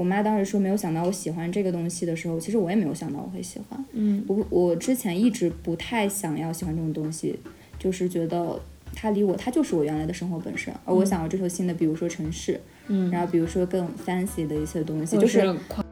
[0.00, 3.84] 我妈当时说没有想到我喜欢这个东西的时候，其实我也没有想到我会喜欢。
[3.92, 7.38] 嗯我我之前一直不太想要喜欢这种东西，
[7.78, 8.58] 就是觉得
[8.94, 12.58] 它离我，它就是我原来的生活本身，而我想要追求新的，比如说城市，
[12.88, 15.84] 嗯，然后比如说更 fancy 的一些东西，就是夸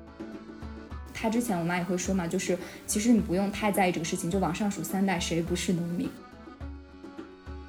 [1.13, 2.57] 他之前我妈也会说嘛，就是
[2.87, 6.09] 其实你不用太在意这个事情，就往上数三代，谁不是农民？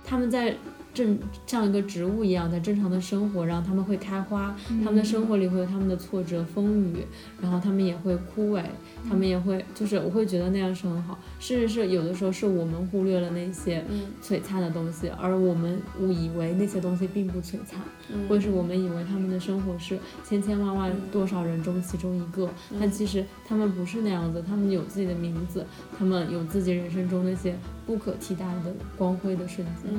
[0.05, 0.55] 他们在
[0.93, 7.05] 正像一个植物一样在正常的生活，然后他们会开花，他们的生活里会有他们的挫折风雨，
[7.41, 8.63] 然后他们也会枯萎，
[9.07, 11.17] 他们也会就是我会觉得那样是很好。
[11.39, 13.83] 事实是有的时候是我们忽略了那些
[14.21, 17.79] 璀璨的东西，而我们误以为那些东西并不璀璨，
[18.27, 25.65] 或者是我们以为他们的生活是千千万万多少人中其中一个，但其实他们不是那样子，他们有自己的名字，
[25.97, 29.93] 他们有自己人生中那些不可替代的光辉的瞬间。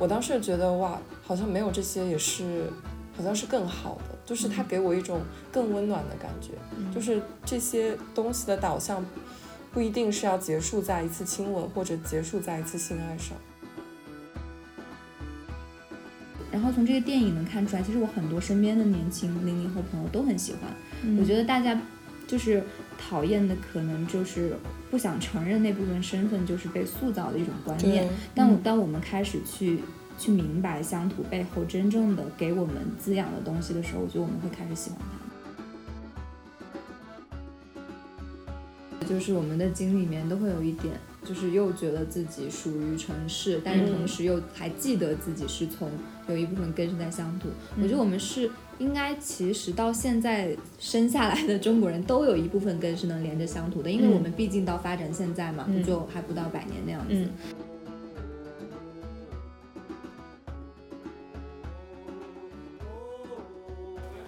[0.00, 2.70] 嗯，我当时觉得哇，好像没有这些也是，
[3.16, 5.20] 好像是更好的，就是它给我一种
[5.52, 6.52] 更温暖的感觉，
[6.92, 9.04] 就是这些东西的导向
[9.72, 13.36] 不一定是要结束在一次亲吻或者结束在一次性爱上。
[16.50, 20.62] 然后从这个电影能看出来，其实我很多身边的年轻零零后朋友都很喜欢。
[21.16, 21.80] 我觉得大家
[22.30, 22.62] 就是
[22.96, 24.54] 讨厌的，可能就是
[24.88, 28.08] 不想承认那部分身份就是被塑造的一种观念。
[28.32, 29.80] 但我当我们开始去
[30.16, 35.06] 去明白乡土背后真正的给我们滋养的东西的时候，我觉得我们会开始喜欢它。
[39.08, 40.94] 就是我们的经历里面都会有一点，
[41.24, 45.90] 就是又觉得自己属于城市，但是同时又还记得自己是从
[46.28, 47.48] 有一部分根是在乡土。
[47.76, 48.48] 我觉得我们是
[48.80, 57.14] 应该，其实到现在生下来的中国人都有一部分根是能连着乡土的，因为我们毕竟到发展现在嘛，不就还不到百年那样子。
[57.14, 57.28] 嗯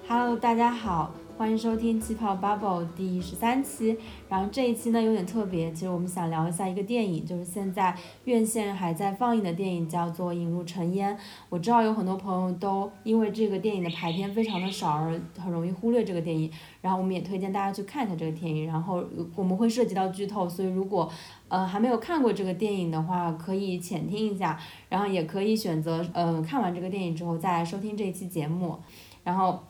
[0.06, 3.98] Hello，大家好，欢迎收听气泡 Bubble 第十三期。
[4.28, 7.92] 然后这一期呢有点特别，其实我们想聊一下一个电影，就是现在
[8.26, 11.12] 院线还在放映的电影，叫做《引入尘烟》。
[11.48, 16.48] 我知道有很多朋友都因为这个电影的排片非常的少而很容易忽略这个电影，
[16.80, 18.68] 然后我们也推荐大家去看一下这个电影。
[18.68, 19.04] 然后
[19.34, 21.10] 我们会涉及到剧透，所以如果
[21.48, 24.56] 呃还没有看过这个电影的话，可以浅听一下，
[24.88, 28.78] 然后也可以选择呃看完这个电影之后再来收听这一期节目。
[29.24, 29.60] 然后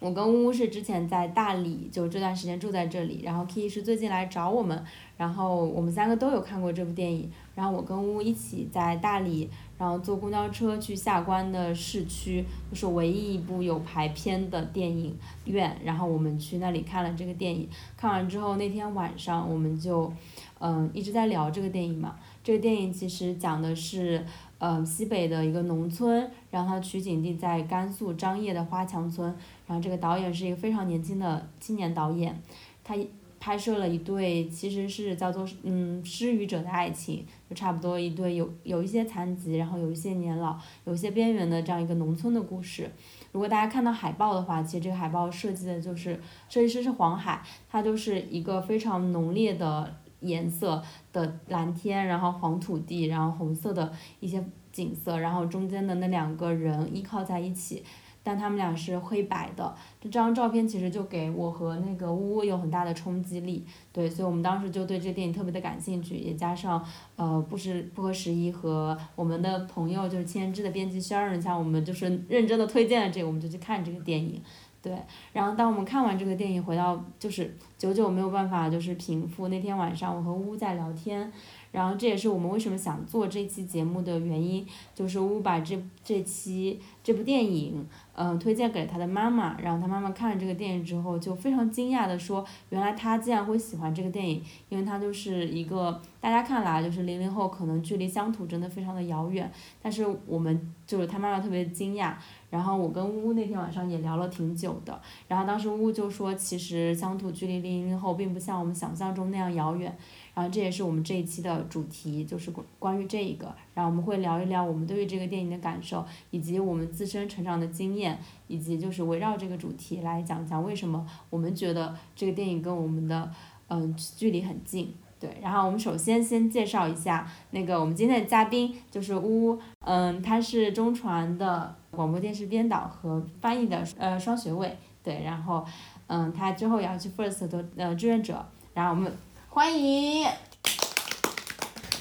[0.00, 4.84] 我跟乌乌是之前在大理，就这段时间住在这里，然后 Key 是最近来找我们，
[5.16, 15.16] 然后我们三个都有看过这部电影，然后我跟乌乌一起在大理，然后坐公交车去下关的市区，就是唯一一部有排片的电影
[15.46, 20.12] 院，然后我们去那里看了这个电影，看完之后那天晚上我们就，
[20.60, 22.14] 嗯、一直在聊这个电影嘛，
[22.48, 24.24] 这个电影其实讲的是。
[24.60, 29.32] 呃，西北的一个农村，然后它取景地在甘肃张掖的花墙村，
[29.68, 32.36] 然后这个导演是一个非常年轻的青年导演，
[32.82, 32.96] 他
[33.38, 42.90] 拍摄了一对其实是叫做嗯失语者的爱情，就差不多一对有有一些残疾，然后有一些年老，有一些边缘的这样一个农村的故事。
[43.30, 57.84] 如果大家看到海报的话，其实这个海报设计的就是设计师是黄海，它就是一个非常浓烈的颜色的蓝天，然后黄土地，然后红色的一些景色，然后中间的那两个人依靠在一起，
[58.22, 59.74] 但他们俩是黑白的。
[60.00, 66.84] 这张照片其实就给我和那个呜呜有很大的冲击力，对，所以我们当时就对这个电影特别的感兴趣，也加上
[67.16, 74.42] 呃不是不合时宜和我们的朋友就是千之的编辑 Sharon，像我们就是认真的推荐了这个，我们就去看这个电影。
[74.80, 74.96] 对，
[75.32, 79.48] 然后当我们看完这个电影，回到就是久久没有办法就是平复。
[79.48, 81.30] 那天晚上我和乌在聊天，
[81.72, 99.50] 然后这也是我们为什么想做这期节目的原因，就是乌把这这期这部电影，嗯、推荐给了他的妈妈，然后他妈妈看了这个电影之后，就非常惊讶的说，原来他竟然会喜欢这个电影，因为他就是一个大家看来就是零零后，可能距离乡土真的非常的遥远，
[99.82, 102.14] 但是我们就是他妈妈特别惊讶。
[102.50, 109.94] 然后我跟乌乌那天晚上也聊了挺久的，然后当时乌乌就说，其实乡土距离零零后并不像我们想象中那样遥远，
[110.38, 123.28] 然后这也是我们这一期的主题，就是关关于这一个，然后我们会聊一聊我们对于这个电影的感受，以及我们自身成长的经验，以及就是围绕这个主题来讲讲为什么我们觉得这个电影跟我们的
[123.66, 124.94] 嗯距离很近。
[125.18, 135.66] 对，然后我们首先先介绍一下那个我们今天的嘉宾，就是乌乌，嗯，他是中传的广播电视编导和翻译的呃双学位，对，然后
[136.06, 139.12] 嗯，他之后也要去 First 的呃志愿者，然后我们
[139.50, 140.24] 欢迎，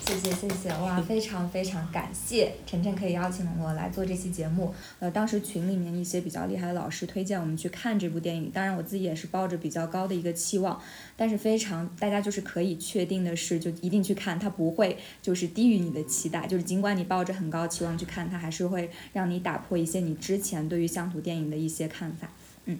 [0.05, 4.75] 谢谢谢谢，哇，非常非常感谢晨晨可以邀请我来做这期节目。
[4.99, 10.79] 呃，当时群里面一些比较厉害的老师推荐我们去看这部电影，当然我自己也是抱着比较高的一个期望，
[11.15, 22.29] 但是非常大家就是可以确定的是，就一定去看，它不会就是低于你的期待，就是尽管你抱着很高期望去看，它还是会让你打破一些你之前对于乡土电影的一些看法。
[22.65, 22.77] 嗯。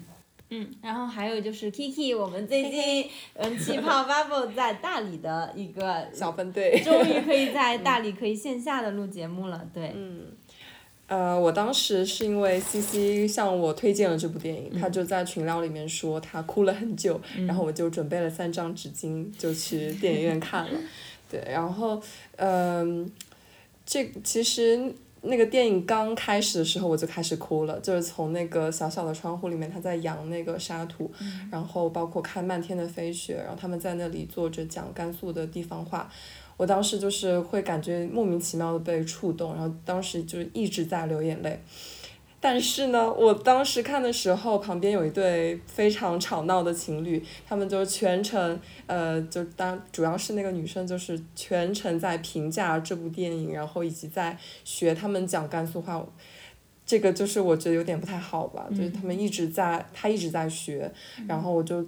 [0.50, 9.92] 嗯，然后还有就是 Kiki， 我们最近嗯气泡 bubble 在大理的一个小分队， 终于可以在大理可以线下的录节目了，对。
[9.94, 10.28] 嗯，
[11.08, 20.80] 呃，我当时是因为 CC 向我推荐了这部电影，他就在群聊里面说他哭了很久，然后我就准备了三张纸巾就去电影院看了，
[21.30, 22.02] 对，然后
[22.38, 23.12] 嗯，
[23.86, 24.94] 这其实。
[25.22, 31.12] 那个电影刚开始的时候我就开始哭了，就是从那个小小的窗户里面，他在扬那个沙土，
[31.52, 36.10] 然后包括看漫天的飞雪，然后他们在那里坐着讲甘肃的地方话，
[36.56, 41.60] 我当时就是会感觉莫名其妙的被触动，然后当时就一直在流眼泪。
[42.50, 56.02] 但是呢，我当时看的时候，旁边有一对非常吵闹的情侣，他们就全程，呃，就当主要是那个女生就是全程在评价这部电影，然后以及在学他们讲甘肃话，
[56.86, 60.90] 这个就是我觉得有点不太好吧，就是他们一直在，他一直在学，
[61.28, 61.86] 然后我就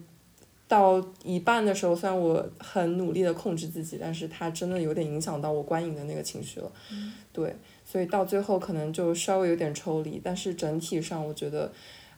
[0.67, 6.69] 到一半的时候，虽然我很努力的控制自己，但是他真的有点影响到我观影的那个情绪了，
[7.31, 7.55] 对。
[7.91, 11.71] 所以到最后可能就稍微有点抽离，但是整体上我觉得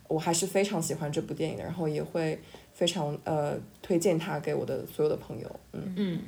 [0.09, 2.37] 我还是非常喜欢这部电影的，然后也会
[2.73, 6.19] 非常呃推荐它给我的所有的朋友，嗯嗯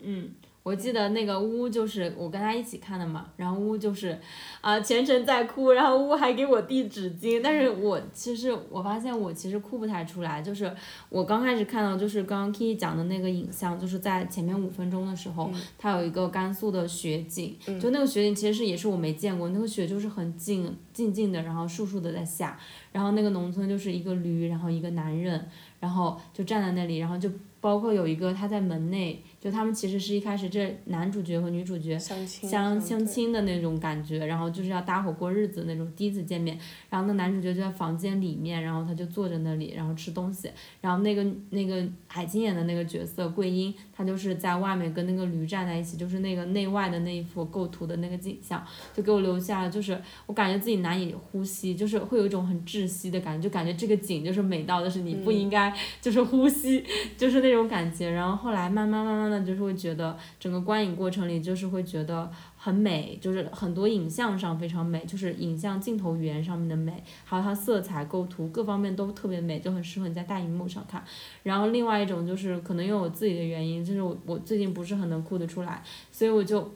[0.00, 0.30] 嗯。
[0.62, 4.18] 我记得那个乌就是我跟他一起看的嘛，然后乌就是，
[4.60, 10.70] 啊全程在哭，然后乌还给我递纸巾，但是我其实我发现我其实哭不太出来，就是
[11.08, 22.58] 我刚开始看到就是刚刚 Kiki 讲的那个影像，就是在前面五分钟的时候，它有一个甘肃的雪景，就那个雪景其实也是我没见过，那个雪就是很静静静的，然后簌簌的在下，
[22.92, 25.48] 然后那个农村就是一个驴，然后一个男人，
[25.80, 27.30] 然后就站在那里，然后就
[27.62, 29.24] 包括有一个他在门内。
[29.40, 36.58] 就他们其实是一开始这男主角和女主角相相相亲的那种感觉，然后就是要搭伙过日子那种第一次见面，
[36.90, 40.50] 然后那男主角就在房间里面，然后他就坐在那里，然后吃东西，
[40.82, 48.62] 然后那个那个海清演的那个角色桂英，她就是在外面跟那个驴站在一起，就是那个内外的那一幅构图的那个景象，
[48.94, 56.84] 就给我留下了，就是我感觉自己难以呼吸，就是会有一种很窒息的感觉，就感觉这个景就是美到的是你不应该就是呼吸，
[57.16, 59.29] 就是那种感觉，然后后来慢慢慢慢。
[59.30, 71.02] 那就是会觉得整个观影过程里就是会觉得很美，就是很多影像上非常美，就是影像镜头语言上面的美，还有它色彩构图各方面都特别美，就很适合你在大荧幕上看。
[71.42, 75.82] 然后另外一种就是可能因为我自己的原因，就是我我最近不是很能哭得出来，
[76.12, 76.70] 所以我就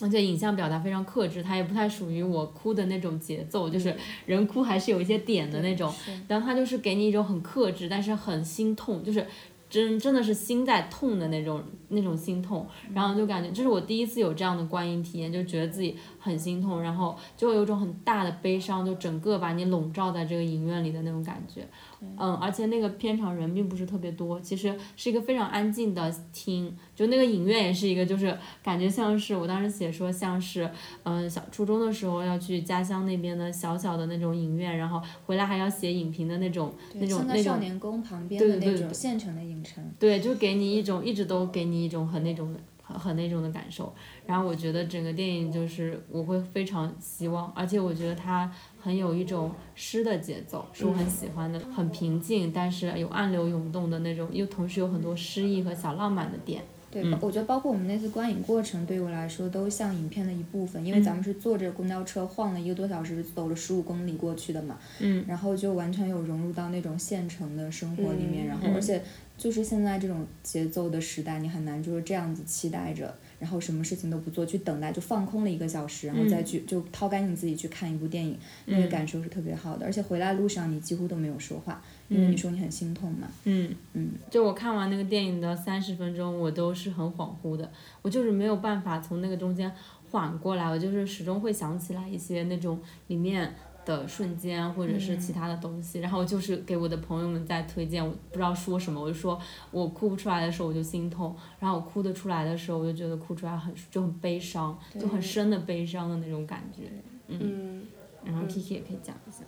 [0.00, 3.96] 而且影像表达非常克制，它也不太属于我哭的那种节奏，就是
[4.26, 5.92] 人哭还是有一些点的那种，
[6.28, 9.26] 然后它就是给你一种很克制，但是很心痛，就是。
[9.74, 21.68] 真真的是心在痛的那种那种心痛，然后就感觉这是我第一次有这样的观影体验，就觉得自己很心痛，然后就有一种很大的悲伤，就整个把你笼罩在这个影院里的那种感觉。
[22.16, 30.70] 嗯，而且那个片场人并不是特别多，其实是一个非常安静的厅，就那个影院也是一个，就是感觉像是我当时写说像是，
[31.02, 37.42] 嗯，小初中的时候要去家乡那边的小小的那种影院，然后回来还要写影评的那种那种那种。
[37.42, 39.84] 少年宫旁边的那种县城的影城。
[39.98, 42.54] 对，就给你一种一直都给你一种很那种
[42.84, 43.92] 很很那种的感受。
[44.26, 48.52] 然后我觉得整个电影就是我会非常希望，而且我觉得它。
[48.84, 56.62] 很有一种诗的节奏，是我很喜欢的，很平静，但是有暗流涌动的那种，又同时有很多诗意和小浪漫的点。
[56.90, 64.78] 对，我觉得包括我们那次观影过程，对于我来说都像影片的一部分，因为咱们是坐着公交车晃了一个多小时，走了十五公里过去的嘛。
[65.00, 65.24] 嗯。
[65.26, 69.02] 然后就完全有融入到那种县城的生活里面，然后而且
[69.36, 73.14] 就是现在这种节奏的时代，你很难就是这样子期待着。
[73.40, 79.84] 然后什么事情都不做，去等待，就放空了一个小时，然后再去就掏干你自己去看一部电影，那个感受是特别好的。
[79.84, 83.28] 而且回来路上你几乎都没有说话，因为你说你很心痛嘛。
[83.42, 84.12] 嗯嗯。
[84.30, 89.70] 就我看完那个电影的三十分钟，我都是很恍惚的，我就是没有办法从那个中间
[90.10, 93.52] 缓过来，我就是始终会想起来一些那种里面。
[93.84, 106.90] 的瞬间，或者是其他的东西，然后就是给我的朋友们在推荐，我不知道说什么，我就说我哭不出来的时候我就心痛，然后我哭得出来的时候我就觉得哭出来很就很悲伤，就很深的悲伤的那种感觉，
[107.28, 107.86] 嗯，
[108.24, 109.44] 然后 Kiki 也可以讲一下，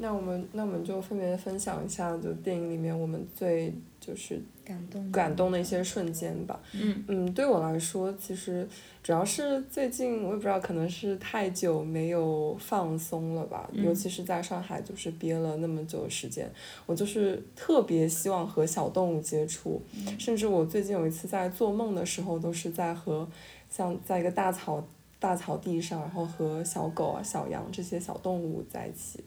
[0.00, 6.58] 那我们那我们就分别分享一下，就电影里面我们最就是感动感动的一些瞬间吧。
[6.72, 8.66] 嗯嗯，对我来说，其实
[9.02, 16.48] 主要是最近我也不知道，可能是太久没有放松了吧，嗯尤其是在上海，就是憋了那么久的时间，
[16.86, 19.82] 我就是特别希望和小动物接触，
[20.16, 23.28] 甚至我最近有一次在做梦的时候，都是在和
[23.68, 24.86] 像在一个大草
[25.18, 29.24] 大草地上，然后和小狗啊、小羊这些小动物在一起，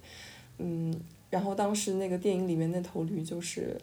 [0.61, 0.93] 嗯，
[1.29, 3.75] 然后当时那个电影里面那头驴就是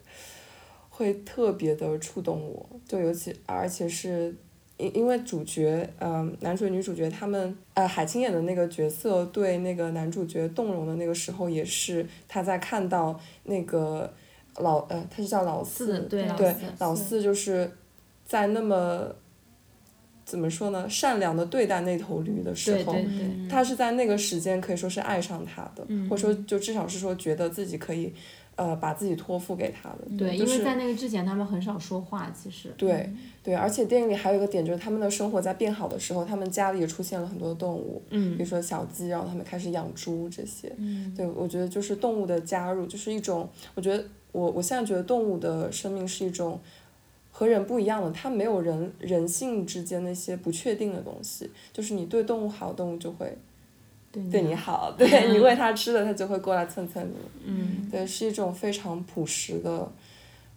[0.88, 4.34] 会特别的触动我，就尤其而且是
[4.76, 14.12] 因因为主角，嗯、男主角女主角他们，呃，海清演的那个角色对那个男主角动容的那个时候，也是他在看到那个
[14.56, 17.70] 老，呃，他是叫老四，对老对四老四就是
[18.24, 19.12] 在那么
[20.28, 28.12] 怎么说呢，善良的对待那头驴的时候，对对对，嗯他是在那个时间可以说是爱上他的，嗯或者说就至少是说觉得自己可以，
[28.56, 29.98] 呃，把自己托付给他的。
[30.18, 32.74] 对，就是因为在那个之前他们很少说话，其实。
[32.76, 33.08] 对
[33.42, 40.70] 对，而且电影里还有一个点，就是他们的生活在变好的时候，他们家里也出现了很多动物，嗯比如说小鸡，然后他们开始养猪这些。
[40.76, 46.60] 嗯对，我觉得就是动物的加入，就是一种，我觉得我我现在觉得动物的生命是一种
[47.38, 53.32] 和人不一样的，它没有人人性之间那些不确定的东西，就是你对动物好，动物就会
[54.10, 57.14] 对对你好，对你喂它吃的，它就会过来蹭蹭你。
[57.44, 59.88] 嗯，对，是一种非常朴实的，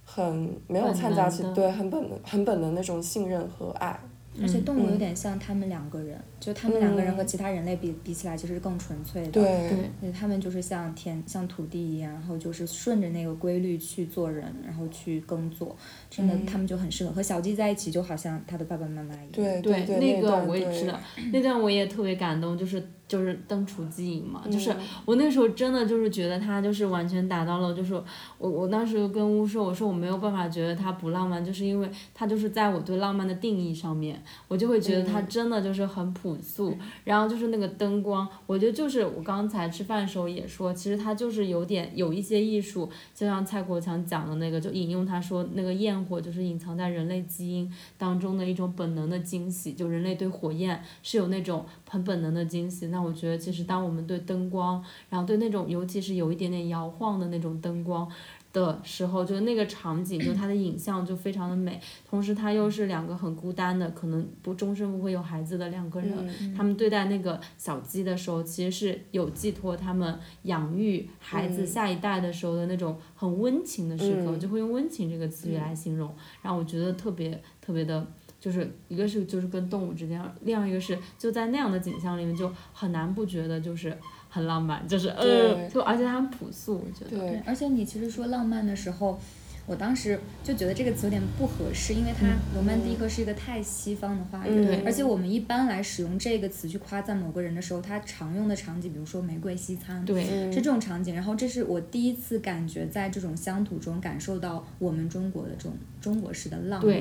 [0.03, 4.00] 很没有掺杂起对很本能很本能那种信任和爱。
[4.41, 9.31] 而且动物有嗯点像他们两个人，就他们两个人和其他人类比比起来，其实更纯粹的。
[9.31, 9.71] 对。
[10.01, 15.77] 对，他们就是像田像土地一样，然后就是顺着那个规律去做人，然后去耕作，
[16.10, 16.45] 真的嗯。
[16.45, 19.27] 他们就很适合和小鸡在一起，就好像他的爸爸妈妈一样。
[19.31, 21.00] 对对，对，那个我也知道，
[21.31, 27.93] 那段我也特别感动，就是就是登雏鸡影嘛，就是嗯我那时候真的就是觉得他就是完全达到了，就是
[28.39, 52.88] 我我当时跟乌说，我说我没有办法觉得他不浪漫，就是因为他就是在我对浪漫的定义上面，我就会觉得他嗯真的就是很朴素，然后就是那个灯光，我觉得就是我刚才吃饭的时候也说，其实它就是有点有一些艺术，就像蔡国强讲的那个，就引用他说那个焰火就是隐藏在人类基因当中的一种本能的惊喜，就人类对火焰是有那种很本能的惊喜。
[52.88, 58.09] 那我觉得其实当我们对灯光，然后对那种尤其是有一点点摇晃的那种灯光。
[58.53, 61.79] 的时候，就那个场景，就它的影像就非常的美，
[62.10, 71.67] 同时它又是两个很孤单的，可能不终身不会有孩子的两个人，嗯他们对待那个小鸡的时候，其实是有寄托他们养育孩子嗯。
[71.67, 74.39] 下一代的时候的那种很温情的时刻，嗯。
[74.39, 78.05] 就会用温情这个词语来形容，让我觉得特别特别的。
[78.39, 83.96] 就是一个是就是跟动物之间，另外一个是就在那样的景象里面，就很难不觉得就是
[84.33, 87.11] 很浪漫，就是呃，就而且它很朴素，我觉得。
[87.11, 89.19] 对对，而且你其实说浪漫的时候，
[89.68, 101.13] 我当时就觉得这个词有点不合适，因为它罗曼蒂克是一个太西方的话语，嗯而且我们一般来使用这个词去夸赞某个人的时候，它常用的场景，比如说玫瑰西餐，对，嗯是这种场景。
[101.13, 106.91] 然后这是我第一次感觉在这种乡土中感受到我们中国的这种中国式的浪漫。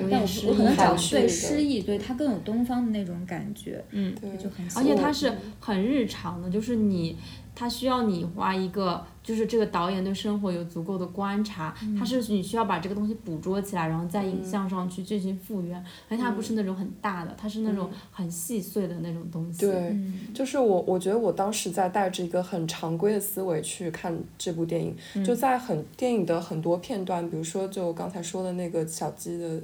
[0.00, 4.84] 有但我我可能找对诗意，对它更有东方的那种感觉，嗯，对就很喜而。
[4.84, 7.16] 且它是很日常的，就是你，
[7.54, 15.78] 它需要你花一个，就是这个导演对生活有足够的观察，它是你需要把这个东西捕捉起来，然后在影像上去进行复原，
[16.08, 19.60] 而且它不是那种很大的，它是那种很细碎的那种东西。
[19.60, 20.14] 对，嗯。
[20.34, 25.24] 就是我，我觉得我当时在带着一个很常规的思维去看这部电影，嗯。
[25.24, 29.60] 就在很电影的很多片段，比如说就刚才说的那个小鸡的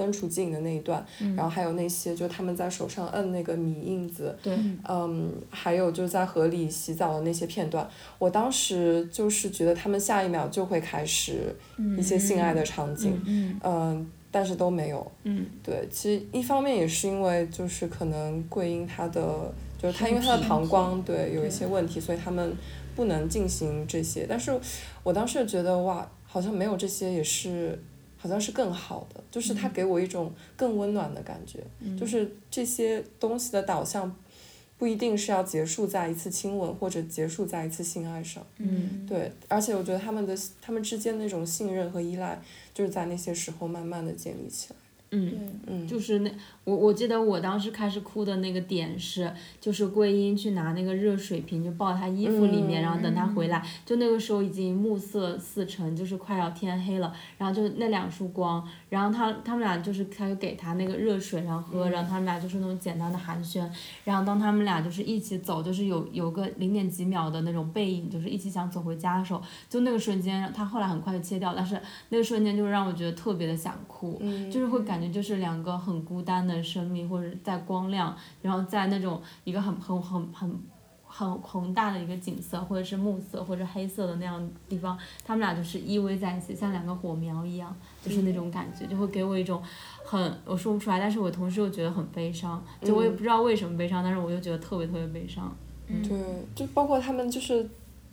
[0.00, 1.36] 灯雏镜的那一段，嗯。
[1.36, 4.56] 然后还有那些就他们在手上摁那个米印子，对，
[4.88, 7.86] 嗯，还有就是在河里洗澡的那些片段，
[8.18, 11.54] 我当时就是觉得他们下一秒就会开始
[11.98, 15.10] 一些性爱的场景，嗯嗯，但是都没有。
[15.24, 22.52] 嗯，对，其实一方面也是因为就是可能桂英她的就是她因为她的膀胱对有一些问题，所以他们
[22.96, 24.26] 不能进行这些。
[24.28, 24.58] 但是
[25.02, 27.78] 我当时觉得哇，好像没有这些也是
[28.20, 31.64] 好像是更好的，就是它给我一种更温暖的感觉，
[31.98, 34.14] 就是这些东西的导向。
[34.78, 42.40] 不一定是要结束在一次亲吻或者结束在一次性爱上，嗯，对，而且我觉得他们的他们之间那种信任和依赖，
[42.72, 44.76] 就是在那些时候慢慢的建立起来。
[45.10, 46.32] 嗯，嗯，就是那
[46.70, 63.68] 我我记得我当时开始哭的那个点是，就是桂英去拿那个热水瓶就抱她衣服里面，嗯然后等她回来，就那个时候已经暮色四沉，就是快要天黑了，然后就那两束光，然后他他们俩就是他就给她那个热水然后喝，然后他们俩就是那种简单的寒暄，
[64.04, 80.60] 然后当他们俩就是一起走，就是有有个零点几秒的那种背影，就是一起想走回家的时候，就那个瞬间，他后来很快就切掉，但是那个瞬间就是让我觉得特别的想哭，嗯就是会感觉就是两个很孤单的生命，或者在光亮，然后在那种一个很很很很
[81.06, 87.74] 很宏大的一个景色，或者是暮色或者黑色的那样的地方，他们俩就是依偎在一起，像两个火苗一样，
[88.04, 89.62] 就是那种感觉，就会给我一种
[90.04, 95.52] 很我说不出来，但是我同时又觉得很悲伤，就我也不知道为什么悲伤，但是我又觉得特别特别悲伤。
[95.88, 96.18] 嗯对，
[96.54, 97.68] 就包括他们就是。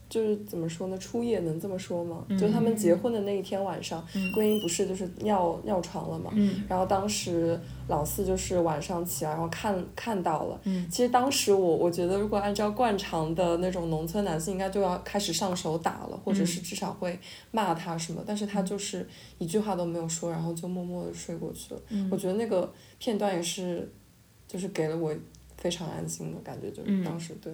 [0.09, 0.97] 就是怎么说呢？
[0.97, 2.25] 初夜能这么说吗？
[2.29, 6.31] 嗯就他们结婚的那一天晚上，桂英不是就是尿尿床了嘛？
[6.33, 10.59] 嗯然后当时老四就是晚上起来，然后看看到了。
[10.63, 17.19] 嗯其实当时我我觉得，如果按照惯常的那种农村男性，应该就要开始上手打了，或者嗯是至少会
[17.51, 18.23] 骂他什么。
[18.25, 21.81] 但是他就是一句话都没有说，然后就默默的睡过去了。
[21.89, 23.91] 嗯我觉得那个片段也是，
[24.47, 25.13] 就是给了我
[25.57, 27.51] 非常安心的感觉，就是嗯当时对。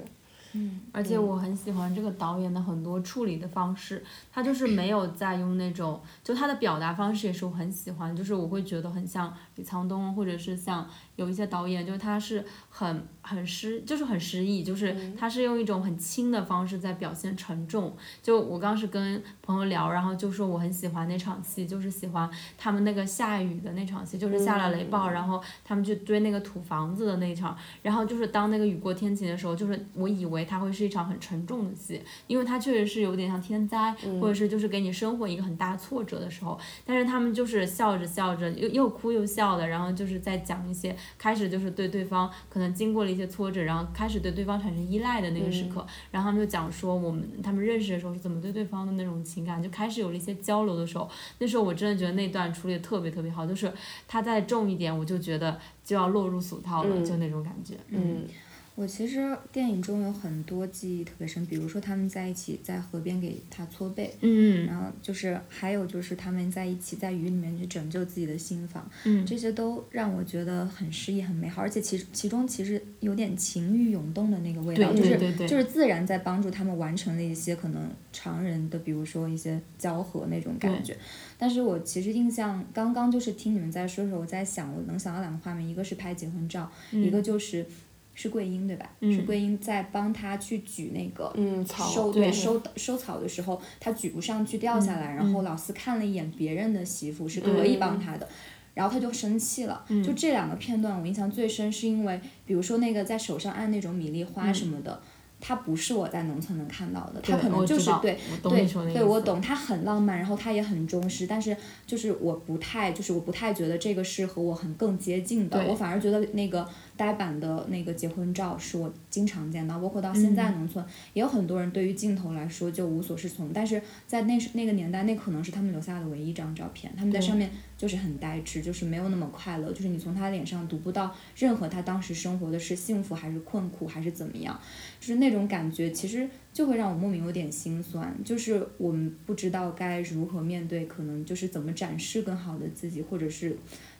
[0.92, 17.96] 而且我很喜欢这个导演的很多处理的方式，他就是没有在用那种，就他的表达方式也是我很喜欢，就是我会觉得很像李沧东，或者是像有一些导演，就是他是很很诗，就是很诗意，就是他是用一种很轻的方式在表现沉重。
[18.22, 51.10] 就我刚是跟朋友聊，然后就说我很喜欢那场戏，就是喜欢他们那个下雨的那场戏，就是下了雷暴，然后他们去堆那个土房子的那一场，然后就是当那个雨过天晴的时候，就是我以为它会是一场很沉重的戏，因为它确实是有点像天灾，或者是就是给你生活一个很大挫折的时候，但是他们就是笑着笑着又又哭又笑的，然后就是在讲一些开始就是对对方可能经过了一些挫折，然后开始对对方产生依赖的那个时刻，然后他们就讲说我们他们认识的时候是怎么对对方的那种情感，就开始有了一些交流的时候，
[51.40, 53.72] 那时候我真的觉得那段处理的特别特别好，就是
[54.08, 57.04] 他再重一点，我就觉得就要落入俗套了，嗯。
[57.04, 57.76] 就那种感觉。
[57.90, 58.26] 嗯
[58.76, 69.24] 我其实电影中有很多记忆特别深，比如说他们在一起在河边给他搓背，嗯然后就是还有就是他们在一起在雨里面去拯救自己的新房，嗯。
[69.26, 80.98] 这些都让我觉得很诗意很美好，而且其其中其实有点情欲涌动的那个味道，就是就是自然在帮助他们完成了一些可能常人的，比如说一些交合那种感觉。
[81.38, 87.66] 但是我其实印象刚刚就是听你们在说的时候，我在想，我能想到两个画面，一个是拍结婚照，一个就是
[88.14, 88.90] 是桂英对吧？
[89.00, 98.28] 嗯是桂英在帮他去举那个嗯，草收对收收草的时候，他举不上去掉下来，然后老四看了一眼别人的媳妇是可以帮他的。
[98.74, 105.00] 然后他就生气了，就这两个片段我印象最深，是因为比如说那个在手上按那种米粒花什么的，
[105.46, 127.52] 它不是我在农村能看到的，它可能就是对对对我懂，它很浪漫，然后它也很忠实，但是就是我不太就是我不太觉得这个是和我很更接近的，我反而觉得那个呆板的那个结婚照是我经常见到，包括到现在农村、也有很多人对于镜头来说就无所适从，但是在那时那个年代，那可能是他们留下的唯一一张照片，他们在上面
[127.84, 134.58] 就是很呆滞，就是没有那么快乐，就是你从他脸上读不到任何他当时生活的是幸福还是困苦还是怎么样，
[135.02, 143.58] 就是那种感觉，其实就会让我莫名有点心酸，就是我们不知道该如何面对，可能就是怎么展示更好的自己，或者是。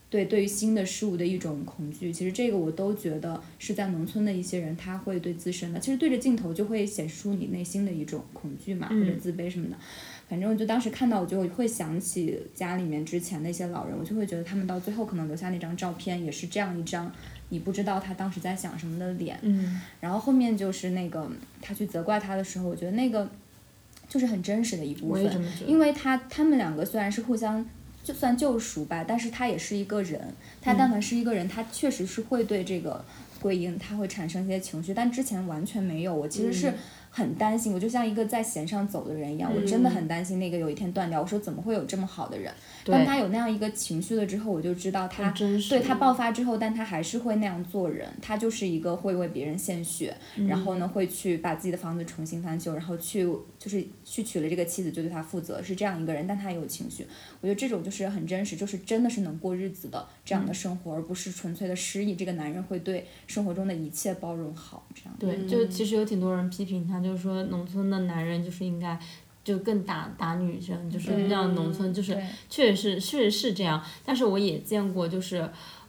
[0.10, 9.76] 对，对于新的事物的一种恐惧，其实这个我都觉得是在农村的一些人，他会对自身的，其实对着镜头就会显示出你内心的一种恐惧嘛，或者自卑什么的。
[10.34, 17.12] 反正我就当时看到，我就会想起家里面之前的一些老人，我就会觉得他们到最后可能留下那张照片，也是这样一张
[17.50, 19.38] 你不知道他当时在想什么的脸。
[19.44, 21.30] 嗯然后后面就是那个
[21.62, 23.30] 他去责怪他的时候，我觉得那个
[24.10, 27.64] 就是很真实的一部分因为他他们两个虽然是互相。
[28.04, 30.20] 就算救赎吧，但是他也是一个人。
[30.62, 33.02] 他但凡是一个人，他确实是会对这个
[33.40, 36.14] 桂英，他会产生一些情绪，但之前完全没有。
[36.14, 36.74] 我其实是
[37.16, 41.22] 很担心，我就像一个在弦上走的人一样，我真的很担心那个有一天断掉。
[41.22, 42.52] 我说怎么会有这么好的人？
[42.86, 48.10] 当他有那样一个情绪了之后，我就知道他真对他爆发之后，但他还是会那样做人。
[48.20, 53.24] 他就是一个会为别人献血，然后呢会去把自己的房子重新翻修，然后去
[53.60, 56.26] 就是去娶了这个妻子就对他负责，是这样一个人。
[56.26, 57.06] 但他也有情绪，
[57.42, 62.16] 我觉得这种就是很真实，就是真的是能过日子的这样的生活，而不是纯粹的失意。
[62.16, 65.16] 这个男人会对生活中的一切包容好，这样。
[65.20, 68.98] 对，就其实有挺多人批评他，就是说农村的男人就是应该
[69.44, 72.18] 就更打打女生，就是那样农村就是
[72.50, 75.48] 确实是确实是这样，但是我也见过，就是，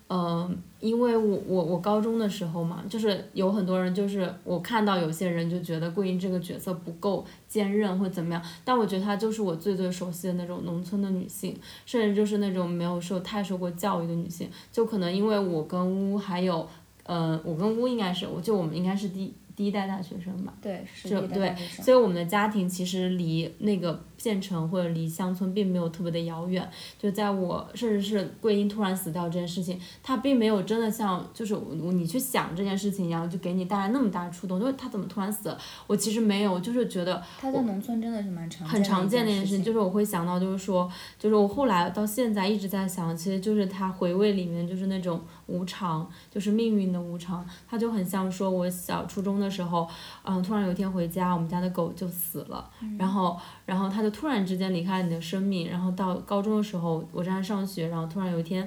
[0.09, 16.68] 嗯、因为我我我高中的时候嘛，就是有很多人，就是我看到有些人就觉得桂英这个角色不够坚韧或怎么样，但我觉得她就是我最最熟悉的那种农村的女性，甚至就是那种没有受太受过教育的女性，就可能因为我跟乌还有，
[17.05, 20.53] 呃，我跟乌应该是，我就我们应该是第第一代大学生吧。
[20.61, 26.67] 对，是就地带大学生所以我们的家庭其实离那个县城或者离乡村并没有特别的遥远。
[26.99, 34.59] 就在我甚至是桂英突然死掉这件事情，它并没有真的像就是我你去想这件事情一样，就给你带来那么大的触动。
[34.59, 35.59] 就是他怎么突然死了？
[35.87, 49.89] 我其实没有，就是觉得他在农村真的是蛮常很常见的一件的一件事情，就是我会想到，就是说，就是我后来到现在一直在想，其实就是他回味里面就是那种无常，就是命运的无常，他就很像说我小初中的时候，
[50.23, 58.66] 嗯，突然有一天回家，我们家的狗就死了，然后，然后他就突然之间离开了你的生命，然后到高中的时候，我正在上学，然后突然有一天。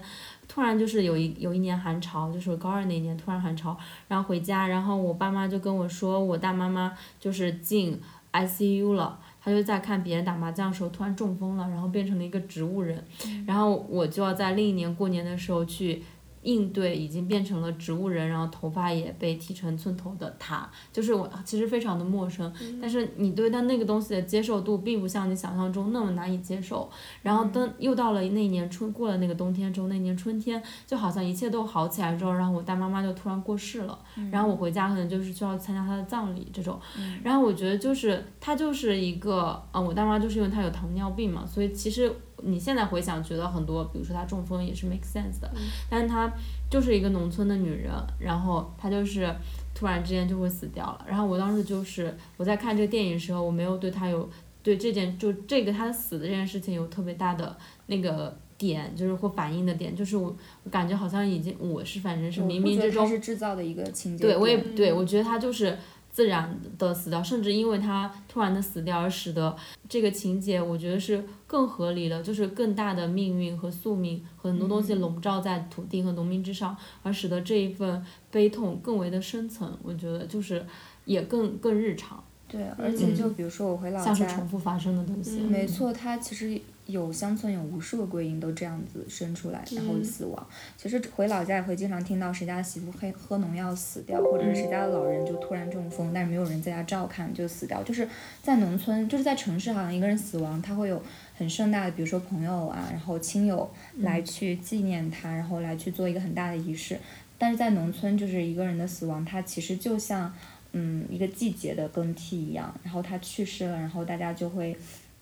[0.49, 7.99] 突然就是有一有一年寒潮，就是我高二那一年突然寒潮，然后回家，然后我爸妈就跟我说，我大妈妈就是进
[8.31, 13.03] ICU 了，她就在看别人打麻将的时候突然中风了，然后变成了一个植物人，
[13.45, 16.01] 然后我就要在另一年过年的时候去
[16.43, 26.89] 应对已经变成了植物人，然后头发也被剃成寸头的他，就是我其实非常的陌生，但是你对他那个东西的接受度并不像你想象中那么难以接受。
[27.21, 33.97] 然后等又到了那一年春过了那个冬天之后，那年春天就好像一切都好起来之后，然后我大妈妈就突然过世了，
[34.31, 36.79] 然后我回家可能就是需要参加她的葬礼这种，
[37.23, 42.11] 然后我觉得就是她就是一个，嗯，我大妈就是因为她有糖尿病嘛，所以其实
[42.43, 45.51] 你现在回想，觉得很多，比如说她中风也是 make sense 的，
[45.89, 46.31] 但是她
[46.69, 49.33] 就是一个农村的女人，然后她就是
[49.73, 51.05] 突然之间就会死掉了。
[51.07, 54.29] 然后我当时就是我在看这个电影的时候，我没有对她有
[54.61, 65.77] 对这件就这个她死的这件事情有特别大的那个点，就是或反应的点，就是我我感觉好像已经我是反正是冥冥之中是制造的一个情节对，我也对我觉得他就是
[66.17, 69.55] 自然的死掉，甚至因为他突然的死掉而使得
[69.87, 79.77] 这个情节，我觉得是更合理的，就是更大的命运和宿命和很多东西嗯笼罩在土地和农民之上，而使得这一份悲痛更为的深层。
[79.83, 80.65] 我觉得就是
[81.05, 85.37] 也更更日常，对，而且就比如说我回老像是，重复发生的东西。
[85.41, 90.47] 没错，它其实有乡村有无数个归因都这样子生出来，然后死亡。
[90.77, 97.83] 其实回老家也会经常听到谁家的媳妇黑喝农药死掉，或者是谁家的老人就突然中风，但是没有人在家照看就死掉。
[97.83, 98.07] 就是
[98.41, 101.03] 在农村，就是在城市，好像一个人死亡，他会有
[101.35, 106.97] 很盛大的，比如说朋友啊，然后亲友来去纪念他，然后来去做一个很大的仪式。
[107.37, 110.33] 但是在农村，就是一个人的死亡，他其实就像
[110.71, 114.77] 嗯一个季节的更替一样，然后他去世了，然后大家就会。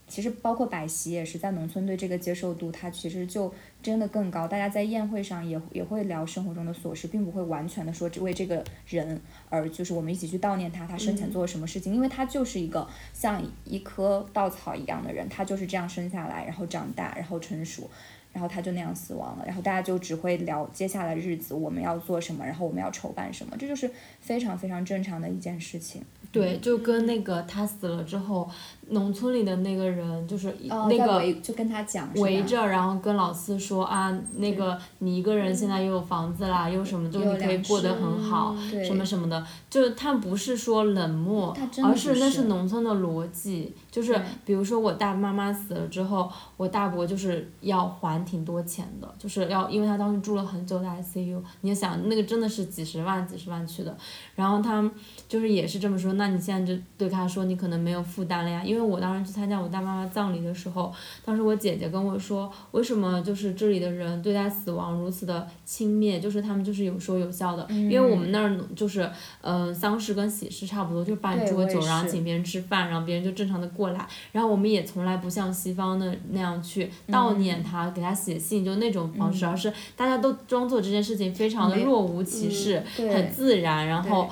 [0.08, 4.48] 其实包括百席也是在农村对这个接受度，它其实就真的更高。
[4.48, 17.90] 大家在宴会上也也会聊生活中的琐事，并不会完全的说只为这个人而就是我们一起去悼念他，他生前做了什么事情，因为他就是一个像一棵稻草一样的人，他就是这样生下来，然后长大，然后成熟。
[18.32, 23.90] 然后他就那样死亡了，然后大家就只会聊接下来日子我们要做什么，然后我们要筹办什么，这就是
[24.20, 26.04] 非常非常正常的一件事情。
[26.34, 28.52] 对，就跟那个他死了之后，
[28.90, 53.96] 农村里的那个人就是哦，那个围就跟他讲围着，然后跟老四说啊，那个你一个人现在又有房子啦，又什么，就你可以过得很好，什么什么的，就是他不是说冷漠而是那是是农村的逻辑，就是比如说我大妈妈死了之后，我大伯就是要还挺多钱的，就是要因为他当时住了很久的 ICU，你就想那个真的是几十万几十万去的，
[54.36, 54.88] 然后他
[55.28, 69.04] 就是也是这么说，那你现在就对他说你可能没有负担了呀，因为我当时去参加我大妈妈葬礼的时候，当时我姐姐跟我说，为什么就是这里的人对待死亡如此的轻蔑，就是他们就是有说有笑的，因为我们那儿就是
[69.42, 83.14] 嗯、呃丧事跟喜事差不多，就办对我也桌酒，然后请别人吃饭，然后别人就正常的过来，然后我们也从来不像西方的那样去悼念他，给他写信，就那种方式，而是大家都装作这件事情非常的若无其事，对。
[83.14, 84.30] 很自然，然后。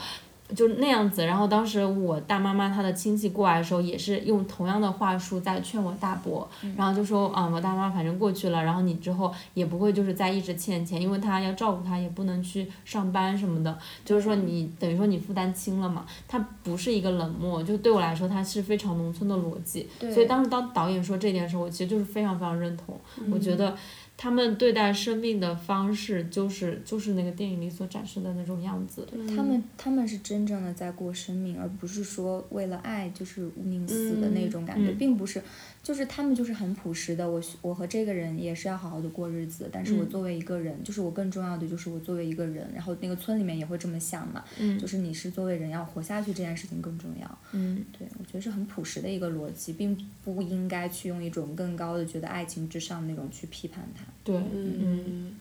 [0.56, 22.96] 就那样子，然后当时我大妈妈她的亲戚过来的时候，也是用同样的话术在劝我大伯，然后就说啊、我大妈反正过去了，然后你之后也不会就是再一直欠钱，因为她要照顾她，也不能去上班什么的，就是说你等于说你负担轻了嘛，她不是一个冷漠，就对我来说，她是非常农村的逻辑，所以当时当导演说这点的时候，我其实就是非常非常认同，
[23.32, 23.76] 我觉得
[24.16, 29.08] 他们对待生命的方式，就是就是那个电影里所展示的那种样子。
[29.36, 35.42] 他们他们是真正的在过生命，而不是说为了爱就是宁死的那种感觉，并不是。
[35.84, 44.42] 就是他们就是很朴实的，我我和这个人也是要好好的过日子，但是我作为一个人，就是我更重要的就是我作为一个人，然后那个村里面也会这么想嘛，
[44.80, 55.36] 就是你是作为人要活下去这件事情更重要，嗯，对我觉得是很朴实的一个逻辑，并不应该去用一种更高的觉得爱情之上那种去批判它，对，嗯，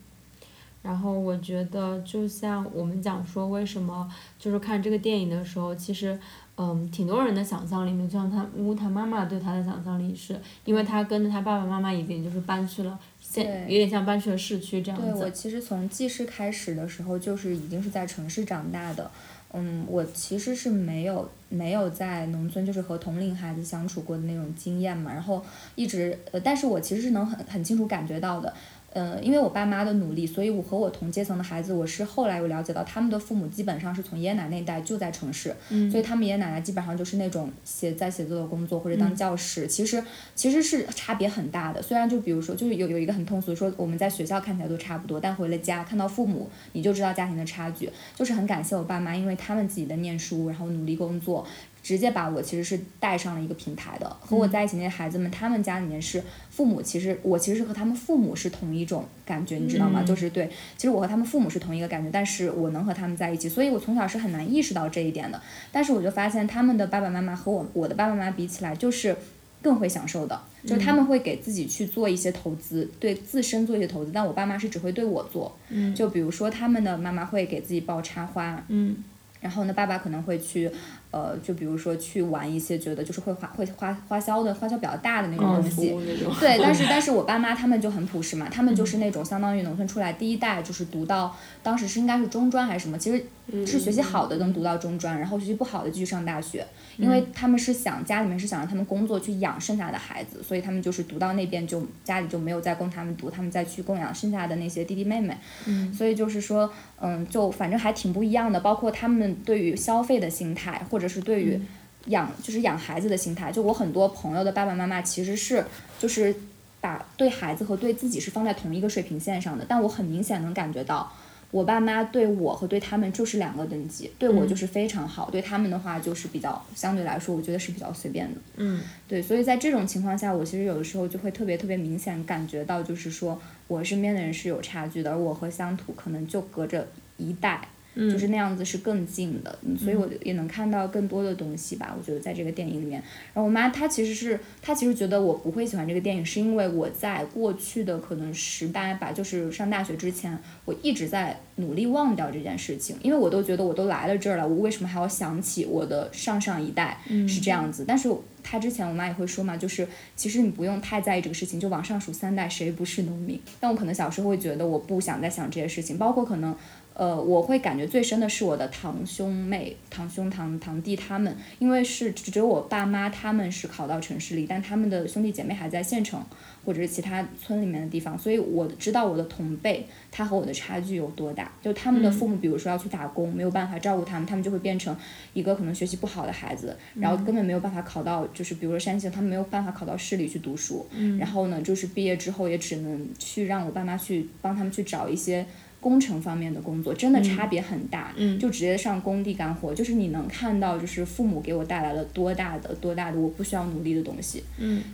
[0.81, 6.19] 然后我觉得就像我们讲说为什么就是看这个电影的时候，其实。
[6.55, 15.11] 嗯，挺多人的想象里面，就像他乌他妈妈对他的想象力是，因为他跟着他爸爸妈妈已经就是搬去了现，有点像搬去了市区这样子。
[15.11, 19.09] 对我其实从记事开始的时候，就是已经是在城市长大的。
[19.55, 25.43] 嗯，我其实是没有没有在农村就是和同龄孩子相处过的那种经验嘛，然后
[25.75, 28.51] 一直呃，但是我其实是能很很清楚感觉到的。
[28.93, 35.55] 呃，因为我爸妈的努力，所以我和我同阶层的孩子，我是后来有了解到，他们的父母基本上是从爷爷奶奶那代就在城市，
[35.89, 40.03] 所以他们爷爷奶奶基本上就是那种写在写作的工作或者当教师，其实
[40.35, 41.81] 其实是差别很大的。
[41.81, 47.89] 虽然就比如说，就是有有一个很通俗说，我们在学校看起来都差不多，但回了家看到父母，你就知道家庭的差距。
[48.15, 51.45] 就是很感谢我爸妈，因为他们自己的念书，然后努力工作。
[51.83, 60.01] 直接把我其实是带上了一个平台的，和我在一起那些孩子们，他们家里面是父母，其实我其实是和他们父母是同一种感觉，你知道吗？
[60.01, 65.41] 就是对，其实我和他们父母是同一个感觉，但是我能和他们在一起，所以我从小是很难意识到这一点的。
[65.73, 69.13] 但是我就发现他们的爸爸妈妈和我我的爸爸妈妈比起来，就是
[69.61, 75.53] 更会享受的，就是他们会给自己去做一些投资，对自身做一些投资，但我爸妈是只会对我做，
[75.93, 79.03] 就比如说他们的妈妈会给自己报插花，嗯，
[79.41, 80.71] 然后呢，爸爸可能会去。
[81.13, 85.91] 呃，就比如说去玩一些觉得就是会花会花花销的花销比较大的那种东西，
[86.39, 93.23] 对，但是 但是我爸妈他们就很朴实嘛，他们就是那种相当于农村出来第一代，就是读到当时是应该是中专还是什么，其实
[93.65, 111.07] 是学习好的能读到中专，然后学习不好的继续上大学，因为他们是想家里面是想让他们工作去养剩下的孩子，所以他们就是读到那边就家里就没有再供他们读，他们再去供养剩下的那些弟弟妹妹，嗯，所以就是说，嗯，就反正还挺不一样的，包括他们对于消费的心态或者。
[111.13, 111.61] 是对于
[112.07, 113.51] 养，就是养孩子的心态。
[113.51, 115.63] 就我很多朋友的爸爸妈妈，其实是
[115.99, 116.35] 就是
[116.81, 119.63] 把对孩子和对自己是放在同一个水平线上的。
[119.69, 121.13] 但我很明显能感觉到，
[121.53, 124.09] 我爸妈对我和对他们就是两个等级。
[124.17, 128.41] 对我就是非常好，对他们的话就是比较相对来说，我觉得是比较随便的。
[128.55, 129.21] 嗯，对。
[129.21, 136.87] 所以在这种情况下，我其实有的时候就会特别特别明显感觉到，就是说我身边的人是有差距的，而我和乡土可能就隔着
[137.17, 137.67] 一代。
[137.95, 141.95] 就是那样子是更近的，所以我也能看到更多的东西吧。
[141.97, 143.01] 我觉得在这个电影里面，
[143.33, 157.85] 然后我妈她其实是她其实觉得我不会喜欢这个电影，是因为我在过去的可能十八吧，就是上大学之前，我一直在努力忘掉这件事情，因为我都觉得我都来了这儿了，我为什么还要想起我的上上一代是这样子？
[157.87, 158.09] 但是
[158.41, 163.39] 她之前我妈也会说嘛，就是其实你不用太在意这个事情，就往上数三代谁不是农民？
[163.59, 166.55] 但我可能小时候会觉得我不想再想这些事情，包括可能。
[166.95, 176.23] 呃，我会感觉最深的是我的堂兄妹、堂兄堂堂弟他们，因为是只有我爸妈他们是考到城市里，但他们的兄弟姐妹还在县城
[176.63, 181.51] 或者是其他村里面的地方，所以我知道我的同辈他和我的差距有多大。
[181.61, 184.95] 就他们的父母，比如说要去打工，没有办法照顾他们，他们就会变成
[185.33, 195.43] 一个可能学习不好的孩子，然后根本没有办法考到，就是比如说山西，他们没有办法考到市里去读书，然后呢，就是毕业之后也只能去让我爸妈去帮他们去找一些。
[195.83, 204.43] 工程方面的工作真的差别很大，就直接上工地干活，就是你能看到，就是父母给我带来了多大的多大的我不需要努力的东西，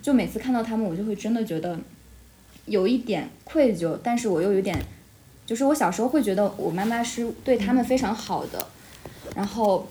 [0.01, 1.79] 就每次看到他们，我就会真的觉得
[2.65, 4.75] 有一点愧疚，但是我又有点，
[5.45, 8.67] 就是我小时候会觉得我妈妈是对他们非常好的，
[9.35, 9.87] 然后。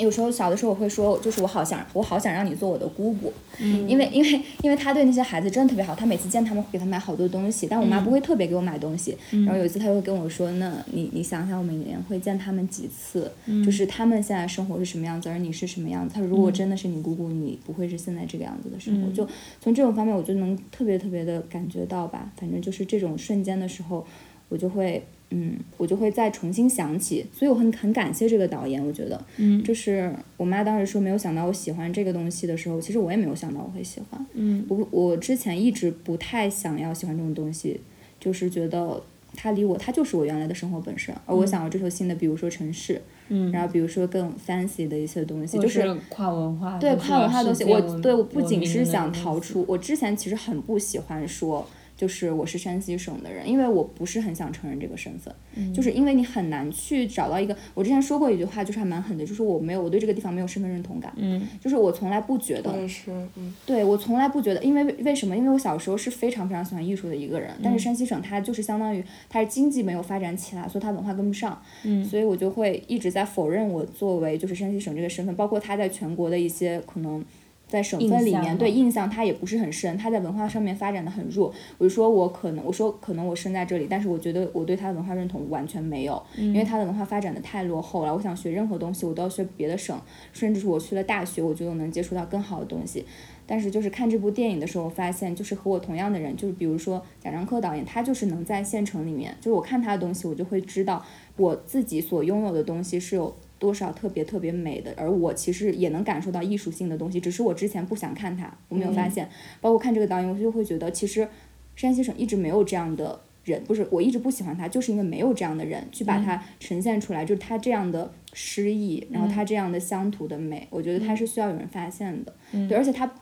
[0.00, 9.16] 有时候小的时候我会说，就是我好想我好想让你做我的姑姑，因为因为因为他对那些孩子真的特别好，他每次见他们会给他买好多东西，但我妈不会特别给我买东西。
[9.30, 13.30] 然后有一次他会跟我说，那你你想想我每年会见他们几次，
[13.64, 16.14] 就是他们现在生活是什么样子，而你是什么样子。
[16.14, 19.12] 他说如果真的是你姑姑，你不会是现在这个样子的生活。
[19.12, 19.28] 就
[19.60, 24.06] 从这种方面，我就能特别特别的感觉到吧，反正就是这种瞬间的时候，
[24.48, 25.04] 我就会。
[25.30, 28.84] 嗯，我就会再重新想起，所以我很很感谢这个导演。
[28.84, 34.26] 我觉得，嗯，就是我妈当时说没有想到我喜欢这个东西的时候，其实我也没有想到我会喜欢。
[34.34, 37.80] 嗯，我我之前一直不太想要喜欢这种东西，
[38.18, 39.00] 就是觉得
[39.36, 41.14] 它离我，它就是我原来的生活本身。
[41.26, 47.64] 而我想要追求新的，比如说城市，嗯，然后比如说更 fancy 的一些东西，就是跨文化，对跨文化的东西。
[47.64, 51.64] 我对我不仅是想逃出，我之前其实很不喜欢说。
[52.00, 55.34] 就是我是山西省的人，因为我不是很想承认这个身份，
[55.74, 57.54] 就是因为你很难去找到一个。
[57.74, 65.36] 我之前说过一句话，就是还蛮狠的，就是我没有我对这个地方没有身份认同感，嗯，就是我从来不觉得，是，嗯，对我从来不觉得，因为为什么？
[65.36, 77.22] 因为我小时候是非常非常喜欢艺术的一个人，但是山西省它就是相当于它是经济没有发展起来，所以它文化跟不上，嗯，所以我就会一直在否认我作为就是山西省这个身份，包括它在全国的一些可能。
[77.70, 81.54] 在省份里面，对印象他也不是很深，他在文化上面发展的很弱。
[81.78, 88.12] 我就说我可能，我说可能我生在这里，但是我觉得我对他的文化认同完全没有，因为他的文化发展的太落后了。
[88.12, 89.96] 我想学任何东西，我都要学别的省，
[90.32, 93.04] 甚至是我去了大学，我觉得我能接触到更好的东西。
[93.46, 101.04] 但是就是看这部电影的时候，我发现就是和我同样的人，就是比如说贾樟柯导演，他就是能在县城里面，就是我看他的东西，我就会知道
[101.36, 103.32] 我自己所拥有的东西是有。
[103.60, 109.28] 多少特别特别美的，而我其实也能感受到艺术性的东西，只是我之前不想看它，我没有发现。
[109.60, 111.28] 包括看这个导演，我就会觉得，其实
[111.76, 122.34] 山西省一直没有这样的人，不是我一直不喜欢他，就是因为没有这样的人去把它呈现出来，就是他这样的诗意，然后他这样的乡土的美，我觉得他是需要有人发现的。
[122.66, 123.12] 对，而且他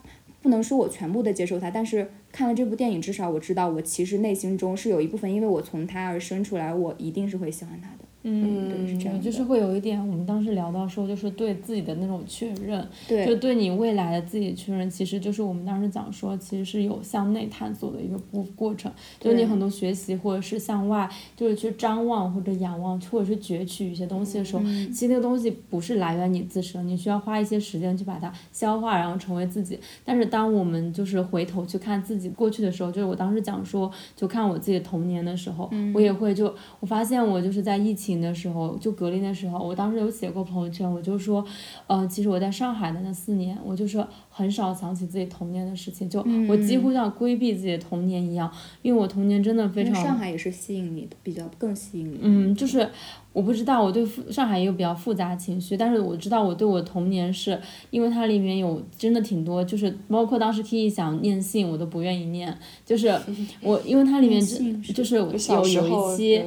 [0.41, 8.05] 不能说我全部的接受他，但是看了这部电影，至少我知道我其实内心中是有一部分，因为我从他而生出来，我一定是会喜欢他的。
[8.25, 29.79] 嗯，是这样就是会有一点，我们当时聊到说，就是对自己的那种确认，对，就对你未来的自己确认，其实就是我们当时讲说，其实是有向内探索的一个过过程，就是你很多学习或者是向外，就是去张望或者仰望，或者是攫取一些东西的时候，其实那个东西不是来源你自身，你需要花一些时间去把它消化，然后成为自己。
[30.05, 38.08] 但是当我们就是回头去看自己过去的时候，就是我当时讲说，就看我自己童年的时候，我也会就我发现我就是在疫情。
[38.17, 41.45] 的时候，就隔离的时候，我当时有写过朋友圈，我就说，
[41.87, 48.51] 呃，其实我在上海的那四年，我就是很少想起自己童年的事情，就我几乎像规避自己的童年一样，
[48.83, 49.95] 因为我童年真的非常。
[49.95, 52.19] 上海也是吸引你的，比较更吸引你。
[52.23, 52.89] 嗯，就是。
[53.39, 57.57] 我不知道，我对上海也有比较复杂情绪，但是我知道我对我童年是
[57.91, 62.53] 因为它里面有真的挺多，就是包括当时 Kiki 想念信，我都不愿意念，
[62.85, 63.17] 就是
[63.63, 64.45] 我因为它里面
[64.93, 66.45] 就是有有一期，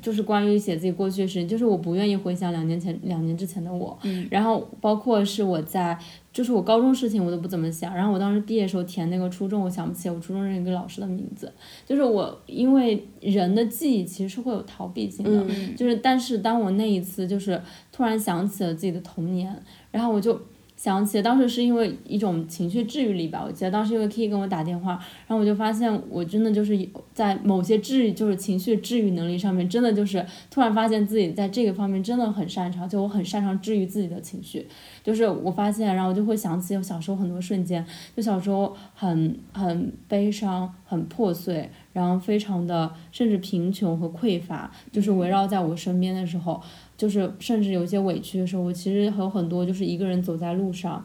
[0.00, 3.98] 就是关于写自己过去的事情，就是我不愿意回想两年前两年之前的我，
[4.30, 5.98] 然后包括是我在。
[6.32, 11.52] 就是我高中事情我都不怎么想，然后我当时毕业时候填那个初中，我想不起我初中认一个老师的名字。
[11.86, 17.60] 就是我因为人的记忆其实是会有逃避性的，就是但是当我那一次就是
[17.92, 19.54] 突然想起了自己的童年，
[19.90, 20.40] 然后我就。
[20.82, 24.94] 想起当时是因为一种情绪治愈力吧，我记得当时因为 K 跟我打电话，
[25.28, 26.76] 然后我就发现我真的就是
[27.14, 34.66] 在某些治愈，就是情绪治愈能力上面，真的就是突然发现自己在这个方面真的很擅长，就我很擅长治愈自己的情绪，
[35.04, 46.62] 就是我发现，然后我就会想起小时候很多瞬间，就小时候很很悲伤、很破碎，然后非常的甚至贫穷和匮乏，就是围绕在我身边的时候。
[46.94, 51.04] 就是甚至有些委屈的时候，我其实有很多就是一个人走在路上。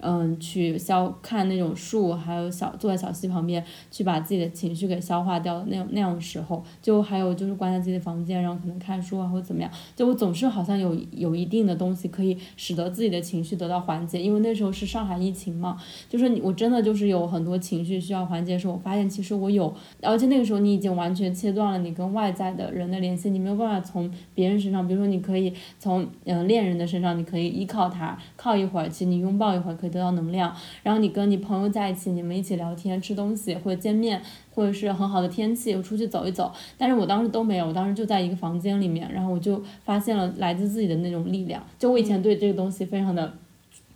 [0.00, 15.76] 嗯，去消看那种树，还有小坐在小溪旁边，去把自己的情绪给消化掉的那种那样时候，就还有就是关在自己的房间，然后可能看书啊或者怎么样，就我总是好像有有一定的东西可以使得自己的情绪得到缓解，因为那时候是上海疫情嘛，
[16.08, 29.87] 就是你我真的就是有很多情绪需要缓解的时候，我发现其实我有，而且那个时候你已经完全切断了你跟外在的人的联系，你没有办法从别人身上，比如说你可以从嗯恋人的身上，你可以依靠他靠一会儿，其实你拥抱一会儿可。
[29.88, 34.20] 得到能量，然后你跟你朋友在一起，你们一起聊天、吃东西，或者见面，
[34.54, 36.52] 或者是很好的天气，我出去走一走。
[36.76, 41.62] 但是我当时都没有，我当时就在一个房间里面，然后我就发现了来自自己的那种力量。
[41.78, 43.32] 就我以前对这个东西非常的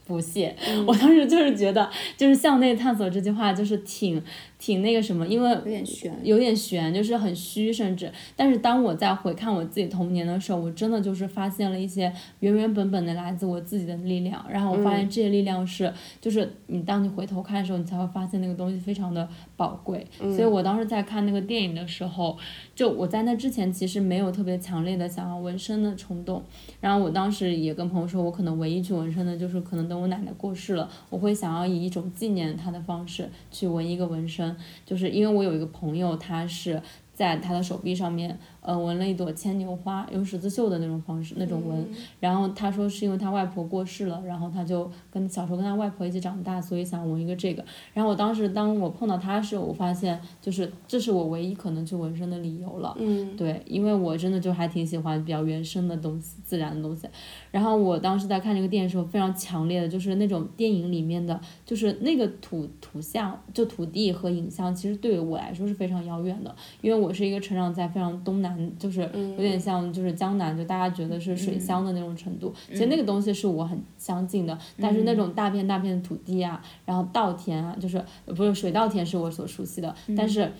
[0.06, 0.54] 不屑，
[0.86, 4.22] 我当时就是觉得，就是向内探索这句话就是挺。
[4.62, 8.08] 挺那个什么，因为有点悬，有点悬，就是很虚，甚至。
[8.36, 14.46] 但是当我在回看我自己童年的时候，我真的就是发现了一些原原本本的来自我自己的力量。
[14.48, 20.06] 然后我发现这些力量是，就是你当你回头看的时候，你才会发现那个东西非常的宝贵。
[20.20, 22.38] 所以我当时在看那个电影的时候，
[22.76, 26.40] 就我在那之前其实没有特别强烈的想要纹身的冲动。
[26.80, 34.51] 然后我当时也跟朋友说，我可能唯一去纹身的就是可能等我奶奶过世了，我会想要以一种纪念她的方式去纹一个纹身。
[34.84, 41.86] 就是因为我有一个朋友，他是在他的手臂上面呃纹了一朵牵牛花，用十字绣的那种方式那种纹。
[42.18, 47.64] 然后他说是因为他外婆过世了，然后他就跟小时候跟他外婆一起长大，所以想纹一个这个。
[47.92, 52.96] 然后我当时当我碰到他的时候，我发现就是这是我唯一可能去纹身的理由了。
[52.98, 57.08] 嗯，对，因为我真的就还挺喜欢比较原生的东西、自然的东西。
[57.50, 72.52] 然后我当时在看这个电影的时候，非常强烈的就是那种电影里面的，就是那个土土像，就土地和影像，其实对于我来说是非常遥远的，因为我是一个成长在非常东南，就是有点像就是江南，就大家觉得是水乡的那种程度。
[72.68, 80.50] 其实那个东西是我很相近的，但是那种大片大片的土地啊，然后稻田啊，就是不是水稻田是我所熟悉的，但是。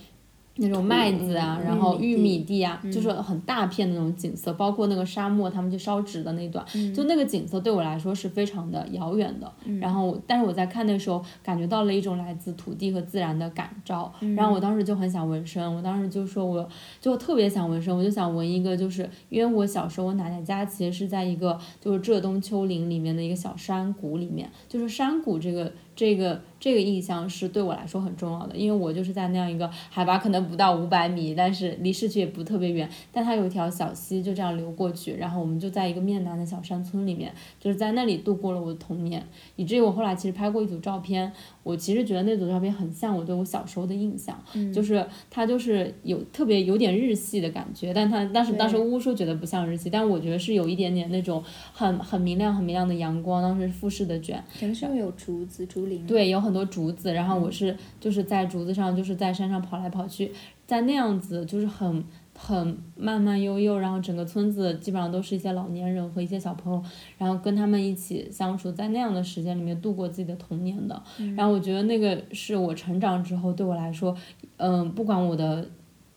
[0.57, 9.51] 那种麦子啊，然后玉米地啊，就是很大片的那种景色，包括那个沙漠，他们去烧纸的那段，就那个景色对我来说是非常的遥远的。
[9.81, 14.13] 然后，但是我在看的时候，感觉到了一种来自土地和自然的感召。
[14.35, 16.69] 然后我当时就很想纹身，我当时就说，我
[17.01, 25.71] 就特别想纹身，我就想纹一个，就是因为我小时候我奶奶家其实是在一个就是浙东丘陵里面的一个小山谷里面，就是山谷这个。
[25.95, 39.25] 这个这个印象是对我来说很重要的，因为我就是在那样一个海拔可能不到五百米，但是离市区也不特别远，但它有一条小溪就这样流过去，然后我们就在一个面南的小山村里面，就是在那里度过了我的童年，
[39.55, 41.31] 以至于我后来其实拍过一组照片，
[41.63, 44.35] 我其实觉得那组照片很像我对我小时候的印象，
[44.73, 55.83] 就是它就是有特别有点日系的感觉，但它但是当时乌叔觉得不像日系，但我觉得是有一点点那种很很明亮很明亮的阳光，当时复式的卷，全是有竹子竹。
[56.07, 60.31] 对，有很多竹子，然后我是就是在竹子上，就是在山上跑来跑去，
[60.65, 62.01] 在那样子就是很
[62.45, 66.83] 很慢慢悠悠，然后整个村子基本上都是一些老年人和一些小朋友，
[67.17, 71.01] 然后跟他们一起相处，在那样的时间里面度过自己的童年的。
[71.37, 74.13] 然后我觉得那个是我成长之后对我来说，
[74.57, 75.65] 嗯，不管我的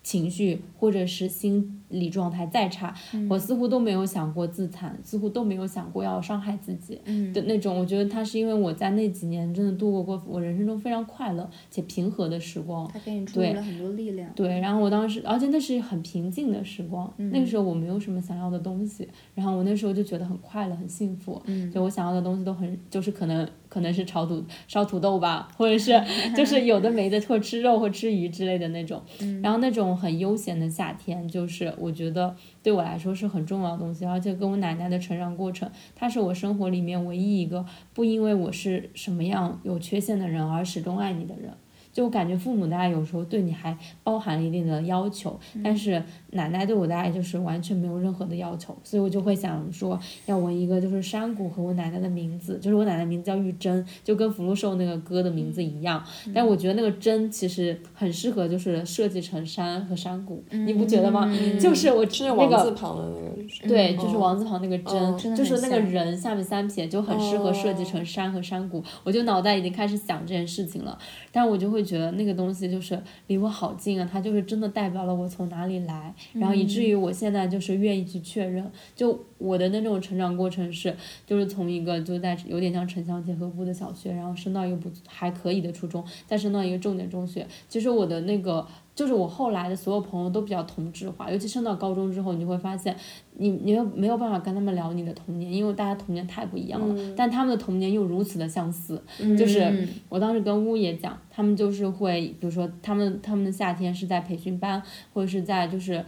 [0.03, 1.73] 情绪或者是心。
[1.89, 2.93] 理状态再差，
[3.31, 7.01] 我似乎都没有想过自残，似乎都没有想过要伤害自己
[7.33, 7.79] 的那种。
[7.79, 14.29] 我觉得他是因为我在那几年真的度过过我人生中非常快乐且平和的时光，他给你注入了很多力量。
[14.35, 21.41] 对，然后我当时，而且那是很平静的时光，那个时候我没有什么想要的东西，然后我那时候就觉得很快乐很幸福，
[21.73, 25.93] 就我想要的东西都很，就是可能可能是炒土烧土豆吧，或者是
[26.37, 29.01] 就是有的没的，或吃肉或吃鱼之类的那种，
[29.41, 31.75] 然后那种很悠闲的夏天就是。
[31.79, 41.53] 我觉得对我来说是很重要的东西，而且跟我奶奶的成长过程，她是我生活里面唯一一个不因为我是什么样有缺陷的人而始终爱你的人。
[41.97, 43.75] 就感觉父母的爱有时候对你还
[44.05, 56.05] 包含了一定的要求，但是奶奶对我的爱就是完全没有任何的要求，所以我就会想说要纹一个就是山谷和我奶奶的名字，就是我奶奶名字叫玉珍，就跟福禄寿那个歌的名字一样。
[56.35, 61.35] 但我觉得那个珍其实很适合就是设计成山和山谷，你不觉得吗？
[61.59, 63.31] 就是我那个王字旁的那
[63.63, 68.85] 个，对，就是王字旁那个珍，就是那个人下面三撇就很适合设计成山和山谷。
[69.03, 70.99] 我就脑袋已经开始想这件事情了，
[71.37, 71.87] 但我就会。
[71.87, 80.93] 觉得那个东西就是离我好近啊，它就是真的代表了我从哪里来，然后以至于我现在就是愿意去确认，就我的那种成长过程是，
[81.25, 88.67] 就是从一个就在有点像城乡结合部的小学，然后升到一个不还可以的初中，再升到一个重点中学，其实我的那个。
[88.97, 92.97] 就是我后来的所有朋友都比较同质化，尤其升到高中之后，你就会发现，
[93.35, 99.01] 你你又没有办法跟他们聊你的童年，因为大家童年太不一样了，但他们的童年又如此的相似。
[99.39, 104.83] 就是我当时跟乌也讲，他们就是会，比如说他们他们的夏天是在培训班，
[105.13, 106.05] 或者是在就是。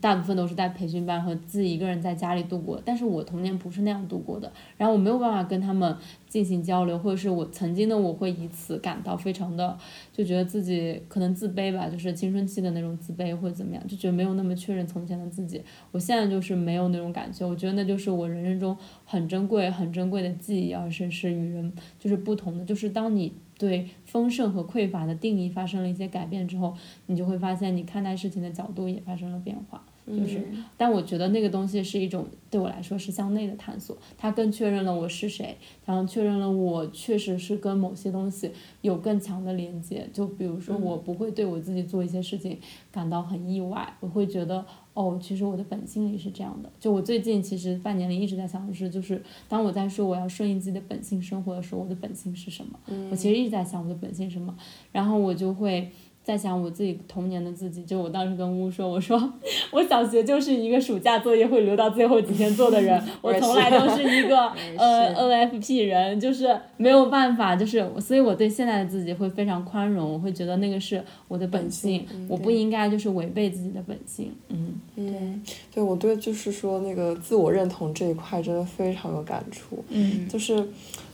[0.00, 5.96] 大部分都是在培训班和自己一个人在家里度过，但是我童年不是那样度过的，然后我没有办法跟他们
[6.28, 9.76] 进行交流，或者是我曾经的我会以此感到非常的，
[10.12, 15.62] 就觉得自己可能自卑吧，就是青春期的那种自卑或者怎么样，就觉得没有那么确认从前的自己。
[15.92, 23.32] 我现在就是没有那种感觉，我觉得那就是我人生中很珍贵、很珍贵的记忆，而且是与人就是不同的，就是当你。
[23.64, 26.74] 对丰盛和匮乏的定义发生了一些改变之后，
[27.06, 29.82] 你就会发现你看待事情的角度也发生了变化。
[30.06, 30.46] 就是，
[30.76, 35.56] 但我觉得那个东西是一种对我来说是向内的探索，它更确认了我是谁，
[35.86, 38.52] 然后确认了我确实是跟某些东西
[38.82, 40.06] 有更强的连接。
[40.12, 42.58] 就比如说，我不会对我自己做一些事情
[42.92, 44.66] 感到很意外，我会觉得。
[44.94, 46.70] 哦，其实我的本性里是这样的。
[46.78, 52.78] 就我最近其实半年里一直在想的是，就是当我在说我要顺应自己的本性生活的时候，我的本性是什么？
[53.10, 54.56] 我其实一直在想我的本性什么，
[54.92, 55.90] 然后我就会
[56.24, 59.32] 在想我自己童年的自己，就我当时跟乌说，我说
[59.70, 75.04] 我小学就是一个暑假作业会留到最后几天做的人， 我从来都是一个 呃 NFP 人，就是没有办法，就是所以我对现在的自己会非常宽容，我会觉得那个是我的本性，我不应该就是违背自己的本性，嗯，对，
[75.74, 80.66] 对我对就是说那个自我认同这一块真的非常有感触，嗯，就是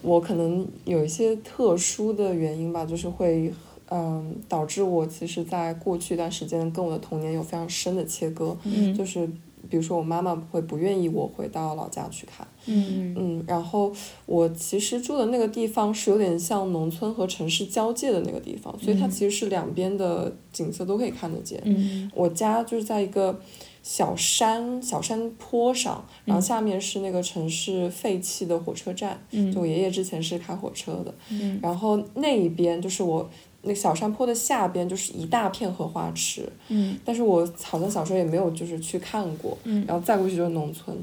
[0.03, 3.53] 我可能有一些特殊的原因吧，就是会。
[3.91, 8.57] 嗯，导致我其实，在过去一段时间跟我的童年有非常深的切割。
[8.65, 8.95] 嗯。
[8.95, 9.27] 就是
[9.69, 12.47] 比如说，我妈妈会不愿意我回到老家去看。
[12.67, 13.45] 嗯嗯。
[13.47, 13.93] 然后
[14.27, 21.61] 我其实住的那个地方是有点像农村和城市交界的那个地方，所以它其实是两边的景色都可以看得见。
[21.65, 22.11] 嗯。
[22.15, 23.41] 我家就是在一个
[23.83, 29.21] 小山小山坡上，然后下面是那个城市废弃的火车站。
[29.31, 29.53] 嗯。
[29.53, 31.15] 就我爷爷之前是开火车的。
[31.31, 31.59] 嗯。
[31.63, 33.29] 然后那一边就是我。
[33.63, 40.97] 那小山坡的下边就是一大片荷花池，嗯，但是我好像小时候也没有就是去看过，嗯，然后再过去就是农村，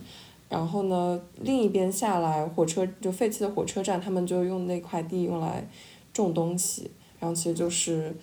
[0.49, 5.67] 然后呢，另一边下来火车就废弃的火车站，他们就用那块地用来
[6.11, 6.89] 种东西，
[7.19, 8.15] 然后其实就是，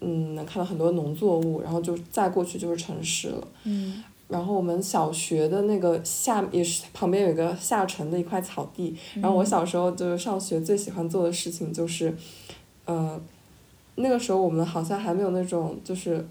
[0.00, 12.16] 嗯，能看到很多农作物，然后就再过去就是城市了，嗯，然后我们小学的那个下也是旁边有一个下沉的一块草地，然后我小时候就是上学最喜欢做的事情就是，
[12.86, 13.20] 呃。
[13.96, 16.24] 那个时候我们好像还没有那种，就是，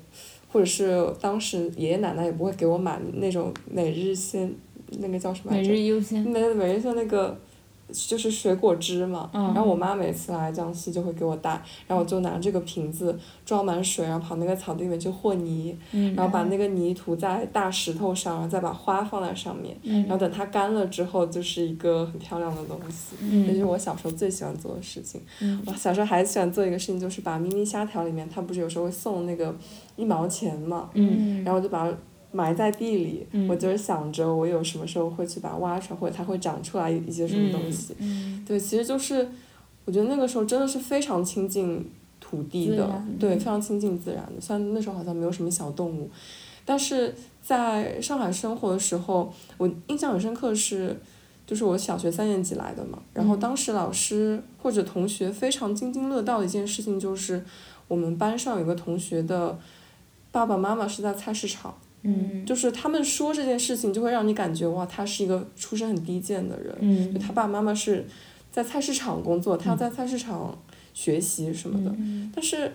[0.51, 4.53] 或者是当时爷爷奶奶也不会给我买那种每日鲜，
[4.99, 5.69] 那个叫什么来着？
[5.69, 6.21] 每日优先。
[6.23, 7.37] 每每日先那个。
[7.91, 11.51] 就是水果汁嘛，然后我妈每次来江西就会给我带，
[11.87, 15.77] 然后我就拿这个瓶子装满水，然后跑那个草地里面去和泥，
[16.15, 23.15] 然后把那个泥涂在大石头上，然后再把花放在上面，然后等它干了之后就是一个很漂亮的东西，
[23.45, 25.21] 这是我小时候最喜欢做的事情。
[25.67, 29.53] 我小时候还喜欢做一个事情，就是把咪咪虾条里面，它不是有时候会送那个
[29.95, 30.89] 一毛钱嘛，
[31.43, 31.95] 然后我就把它。
[32.33, 37.95] 埋在地里，我就是想着我有什么时候会去把它挖出来，或者它会长出来一些什么东西。
[38.45, 39.25] 对，其实就是，
[39.85, 44.41] 我觉得那个时候真的是非常亲近土地的，对，非常亲近自然的。
[44.41, 46.09] 虽然那时候好像没有什么小动物，
[46.65, 50.99] 但是在上海生活的时候，我印象很深刻是，
[51.45, 57.45] 就是我小学三年级来的嘛，然后当时老师或者同学非常津津乐道的一件事情就是，
[57.87, 59.59] 我们班上有个同学的
[60.31, 61.75] 爸爸妈妈是在菜市场。
[62.05, 66.75] 嗯，就是他们说这件事情，就会让你感觉哇，他是一个出身很低贱的人。
[66.81, 68.05] 嗯，他爸爸妈妈是
[68.51, 70.57] 在菜市场工作，他要在菜市场
[70.93, 71.95] 学习什么的。
[71.97, 72.29] 嗯。
[72.35, 72.69] 但是，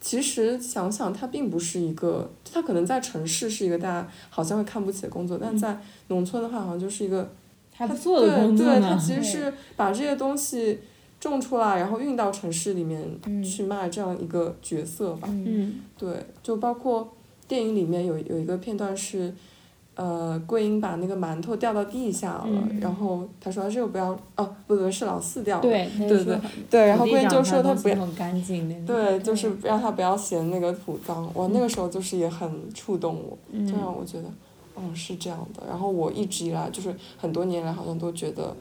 [0.00, 7.28] 其实想想，他并不是一个，他可能在城市是一个大家好像会看不起的工作，但在农村的话，好像就是一个
[7.72, 10.78] 还不错的工作对对，他其实是把这些东西
[11.18, 13.02] 种出来，然后运到城市里面
[13.42, 15.26] 去卖，这样一个角色吧。
[15.28, 15.80] 嗯。
[15.98, 17.12] 对，就包括。
[17.46, 19.32] 电影里面有有一个片段是，
[19.96, 22.46] 呃，桂英把那个馒头掉到地下了，
[22.80, 26.40] 然后他说这个不要，哦，不对，是老四掉了，对对对，
[26.70, 28.06] 对，然后桂英就说他不要，
[28.86, 34.28] 对，就是让他不要嫌那个土脏，我，那个时候就是也很触动我，就让我觉得，
[34.76, 35.62] 嗯，是这样的。
[35.68, 38.56] 然后我一直以来就是很多年来好像都觉得，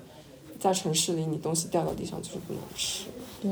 [0.59, 3.05] 在城市里你东西掉到地上就是不能吃，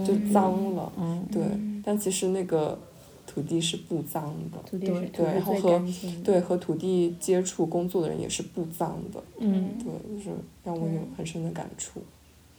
[0.05, 0.91] 就脏了，
[1.31, 1.41] 对，
[1.83, 2.77] 但其实那个。
[3.31, 5.81] 土地是不脏的，对对，然后和
[6.23, 10.31] 对和土地接触工作的人也是不脏的，嗯，对，就是
[10.65, 12.01] 让我有很深的感触。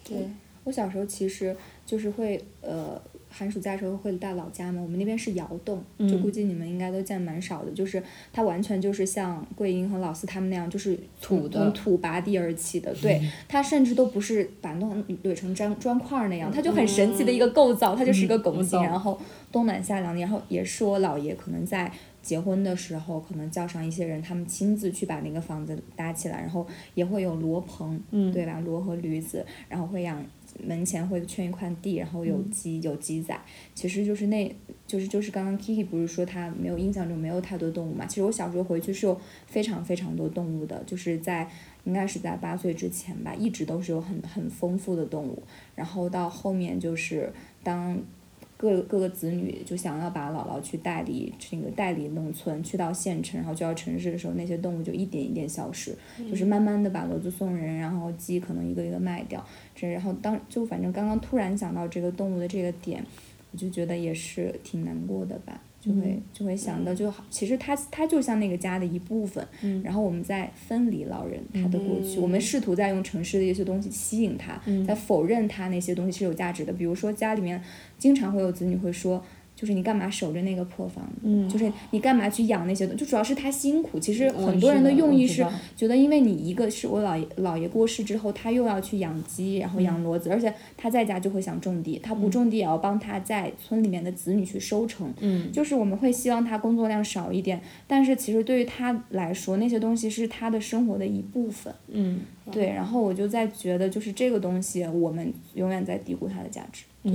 [0.02, 0.28] 对
[0.64, 1.54] 我小时候其实
[1.84, 3.00] 就是会呃。
[3.32, 7.70] 寒暑假时候会到老家嘛，我们那边是窑洞，就估计你们应该都见蛮少的。
[7.72, 8.02] 就是
[8.32, 12.94] 它完全就是像桂英和老四他们那样，就是土从土拔地而起的。
[13.00, 19.18] 对，它甚至都不是把弄垒成砖砖块那样，它就很神奇的一个构造，它就是一个拱形，然后
[19.50, 20.20] 冬暖夏凉的。
[20.20, 28.00] 然后也是我姥爷可能在结婚的时候，可能叫上一些人，他们亲自去把那个房子搭起来，然后也会有罗棚，
[28.32, 28.60] 对吧？
[28.64, 30.22] 罗和驴子，然后会养。
[30.60, 33.38] 门前会圈一块地，然后有鸡有鸡仔，
[33.74, 34.54] 其实就是那，
[34.86, 38.06] 就是就是刚刚 Kiki 不是说他没有印象中没有太多动物嘛？
[38.06, 41.48] 其实我小时候回去是有非常非常多动物的，就是在
[41.84, 45.42] 应该是在八岁之前吧，一直都是有很很丰富的动物，
[45.74, 47.32] 然后到后面就是
[47.62, 47.98] 当。
[48.62, 55.92] 各各个子女就想要把姥姥去带离这个带离农村，去到县城，然后就要城市的时候，那些动物就一点一点消失，
[56.30, 59.44] 就是慢慢的把骡子送人，然后鸡可能一个一个卖掉，
[59.74, 63.04] 这然后当就反正刚刚突然想到这个动物的这个点，
[63.50, 65.60] 我就觉得也是挺难过的吧。
[65.82, 69.44] 就会就会想到，就好，其实他他就像那个家的一部分，
[69.82, 77.60] 然后我们在分离老人他的过去，我们试图在用城市的一些东西吸引他，在否认他那些东西是有价值的，比如说家里面
[77.98, 79.22] 经常会有子女会说。
[79.62, 81.20] 就是你干嘛守着那个破房子？
[81.22, 83.96] 嗯就是你干嘛去养那些东西就主要是他辛苦。
[84.00, 85.46] 其实很多人的用意是
[85.76, 95.14] 觉得，因为你一个是我姥爷姥爷过世之后，他又要去养鸡，然后嗯养骡子，而且他在家就会想种地，他不种地也要帮他在村里面的子女去收成。
[95.20, 101.72] 嗯就是我们会希望他工作量少一点，但是其实对于他来说，那些东西是他的生活的一部分。
[101.86, 106.82] 嗯对，然后我就在觉得，就是这个东西，我们永远在低估它的价值。
[107.02, 107.12] 对，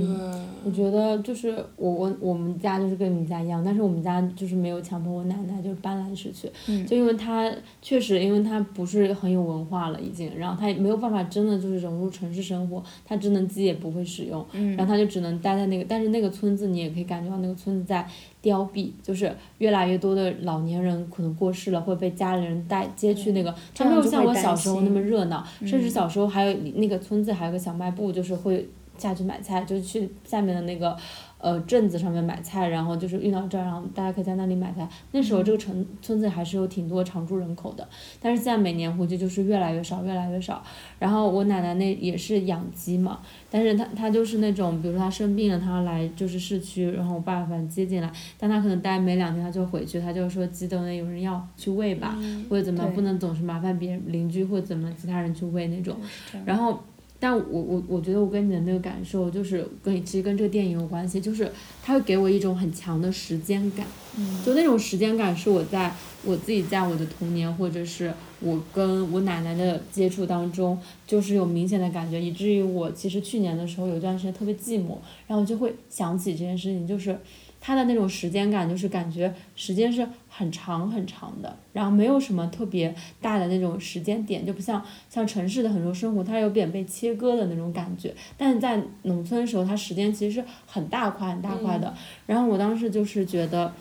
[0.64, 6.86] 我觉得就是我我我们家就是跟你们家一样，但是我们家就是没有强迫我奶奶就是搬来市区，嗯。
[6.86, 18.06] 就因为她确实因为她不是很有文化了已经，然后她也没有办法真的就是融入城市生活，她智能机也不会使用，嗯然后她就只能待在那个，但是那个村子你也可以感觉到那个村子在
[18.42, 28.68] 凋敝，就是越来越多的老年人可能过世了，会被家里人带接去那个，她没有像我小时候那么热闹，甚至小时候还有那个村子还有个小卖部，就是会
[28.98, 30.96] 下去买菜，就去下面的那个
[31.38, 34.86] 呃镇子上面买菜，然后就是运到这儿，然后大家可以在那里买菜。
[35.12, 37.86] 那时候这个城村子还是有挺多常住人口的，
[38.20, 40.62] 但是现在每年回去就是越来越少，越来越少。
[40.98, 43.20] 然后我奶奶那也是养鸡嘛，
[43.50, 52.16] 但是她她就是那种，比如说她生病了，她要来就是市区，然后我爸爸反正接进来，但她可能待没两天她就回去，她就说鸡等有人要去喂吧，
[52.50, 55.96] 或者怎么不能总是麻烦别人邻居或者怎么其他人去喂那种。
[56.44, 56.82] 然后，
[57.20, 61.50] 但我我我觉得我跟你的那个感受就是跟其实跟这个电影有关系，就是
[61.82, 65.92] 它会给我一种很强的时间感，嗯就那种时间感是我在
[66.24, 77.18] 我自己在我的童年或者是我跟我奶奶的接触当中，就是有明显的感觉，以至于我其实去年的时候有一段时间特别寂寞，然后就会想起这件事情，就是。
[77.60, 88.14] 它的那种时间感，就是感觉时间是很长很长的，然后没有什么特别大的那种时间点，就不像像城市的很多生活，它有点被切割的那种感觉。
[88.36, 91.92] 但是在农村的时候，它时间其实是很大块很大块的。
[92.26, 93.72] 然后我当时就是觉得，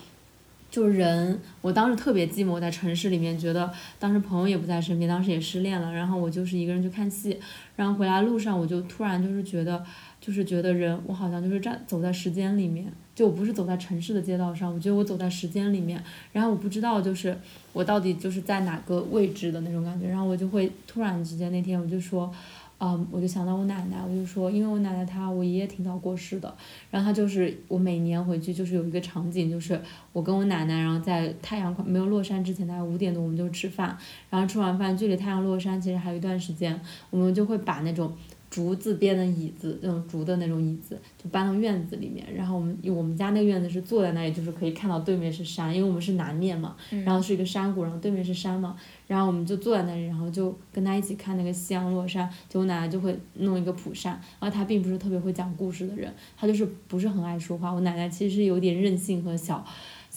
[0.69, 7.39] 就人，我当时特别寂寞，在城市里面，觉得当时朋友也不在身边，当时也失恋了，然后我就是一个人去看戏，
[7.75, 9.85] 然后回来路上我就突然就是觉得，
[10.19, 15.99] 就是觉得人，我好像就是站走在时间里面，就我不是走在城市的街道上，我觉得我走在时间里面，
[16.31, 17.35] 然后我不知道就是
[17.73, 22.31] 我到底就是在哪个位置的那种感觉，然后我就会突然之间那天我就说。
[22.79, 26.55] 嗯，我就想到我奶奶，我就说，因为我奶奶她我爷爷挺早过世的，
[26.91, 29.81] 然后她就是我每年回去就是有一个场景，就是
[30.13, 33.97] 我跟我奶奶，然后在太阳快没有落山之前，大概五点多我们就吃饭，
[34.29, 38.13] 然后吃完饭距离太阳落山其实还有一段时间，我们就会把那种
[38.49, 46.75] 竹子编的椅子，那种竹的那种椅子，就搬到院子里面，然后我们我们家那个院子是坐在那里，就是可以看到对面是山，因为我们是南面嘛，
[47.05, 48.75] 然后是一个山谷，然后对面是山嘛，
[49.05, 59.65] 然后我们就坐在那里，然后就跟他一起看那个夕阳落山，就我奶奶就会弄一个蒲扇，然后她并不是特别会讲故事的人，她就是不是很爱说话，我奶奶其实有点任性和小。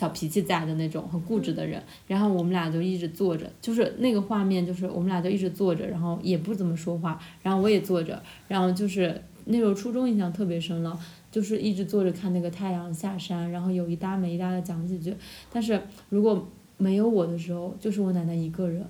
[0.00, 10.98] 小脾气在的那种很固执的人，然后我们俩就一直坐着，就是那个画面，就是我们俩就一直坐着，然后也不怎么说话，然后我也坐着，然后就是那时候初中印象特别深了，
[11.30, 15.14] 就是一直坐着看那个太阳下山，然后有一搭没一搭的讲几句，
[15.52, 15.78] 但是
[16.08, 16.48] 如果
[16.78, 18.82] 没有我的时候，就是我奶奶一个人。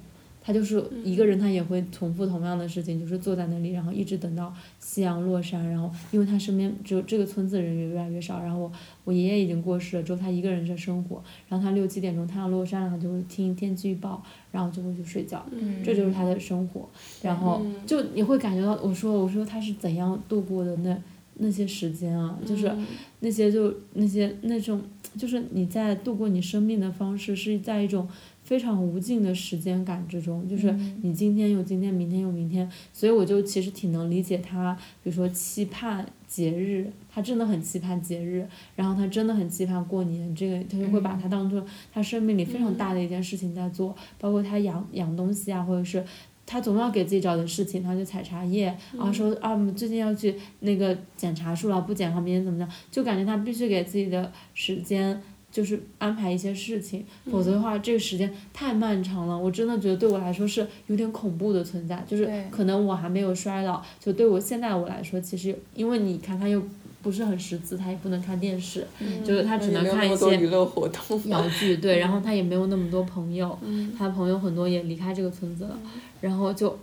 [0.51, 5.65] 她就是一个人，他也会重复同样的事情，就是坐在那里，然后一直等到夕阳落山。
[5.71, 8.73] 然后，因为他身边只有这个村子的人也越来越少，然后我
[9.05, 11.23] 我爷爷已经过世了，只有他一个人在生活。
[11.49, 14.21] 然后他六七点钟太阳落山了，他就会听天气预报，
[14.51, 15.47] 然后就会去睡觉。
[15.53, 16.89] 嗯这就是他的生活。
[17.23, 21.01] 然后嗯就你会感觉到，我说我说他是怎样度过的那
[21.35, 22.85] 那些时间啊，就是嗯
[23.21, 24.83] 那些就那些那种，
[25.17, 28.09] 就是你在度过你生命的方式是在一种
[28.51, 30.73] 非常无尽的时间感之中，就是
[31.03, 38.45] 你今天有今天，明天有明天，所以我就其实挺能理解他，比如说期盼节日，他真的很期盼节日，
[38.75, 46.05] 然后他真的很期盼过年，这个他就会把它当做他生命里非常大的一件事情在做，包括他养养东西啊，或者是。
[46.47, 52.69] 他总要给自己找点事情，他就采茶叶，然后说啊，我们最近要去那个捡茶树了，不检查明天怎么样？
[52.91, 59.37] 就感觉他必须给自己的时间就是安排一些事情，否则的话，这个时间太漫长了。
[59.37, 66.63] 我真的觉得对我来说是有点恐怖的存在，就是可能我还没有衰老，就对我现在我来说，其实因为你看他又
[67.03, 68.87] 不是很识字，他也不能看电视，
[69.25, 71.21] 就是他只能看一些娱乐活动。
[71.31, 75.79] 摇 剧，对，然后他也没有那么多朋友，嗯他的朋友很多也离开这个村子了，
[76.21, 76.79] 然后就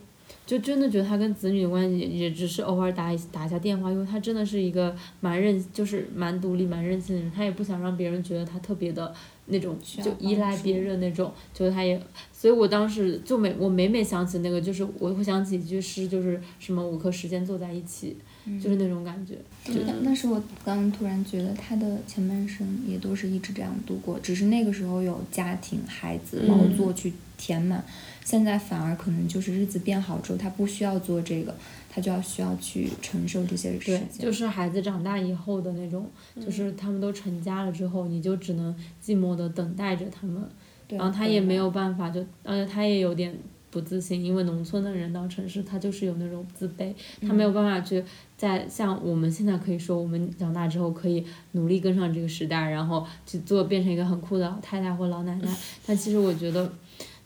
[0.48, 9.14] 就真的觉得他跟子女的关系也也只是偶尔打一打一下电话，因为他真的是一个蛮任，就是蛮独立、蛮任性的人，他也不想让别人觉得他特别的
[9.48, 18.16] 那种就依赖别人那种，就他也，所以我当时就每我每每想起那个，就是我会想起一句诗，就是什么五颗时间坐在一起，
[18.64, 19.36] 就是那种感觉。
[19.66, 27.84] 就但但是我刚刚突然觉得他的前半生也都是一直这样度过，只是那个时候有家庭、孩子、劳作去填满，
[28.28, 31.56] 现在反而可能就是日子变好之后，他不需要做这个，
[31.90, 36.06] 他就要需要去承受这些时对。，就是孩子长大以后的那种，
[36.38, 40.44] 就是他们都成家了之后，你就只能寂寞的等待着他们，
[40.90, 43.34] 对然后他也没有办法就，而且他也有点
[43.72, 48.04] 不自信，因为农村的人到城市，他就是有那种自卑，他没有办法去
[48.36, 55.50] 在像我们现在可以说，我们长大之后可以努力跟上这个时代，然后去做变成一个很酷的老太太或老奶奶，
[55.88, 56.70] 但其实我觉得。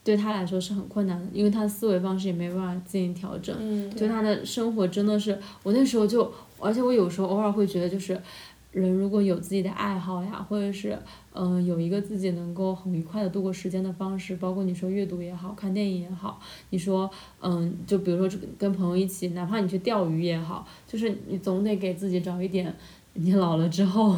[0.04, 3.56] 对他来说是很困难的，因为他的思维方式也没办法进行调整。
[3.60, 8.20] 嗯就他的生活真的是，我那时候就，而且我有时候偶尔会觉得，就是
[8.72, 10.98] 人如果有自己的爱好呀，或者是
[11.34, 16.40] 嗯、呃有一个自己能够很愉快的度过时间的方式，包括你说阅读也好看电影也好，
[16.72, 17.10] 你说
[17.42, 22.74] 嗯，就比如说跟朋友一起，哪怕你去钓鱼也好，就是你总得给自己找一点。
[23.14, 24.18] 你老了之后，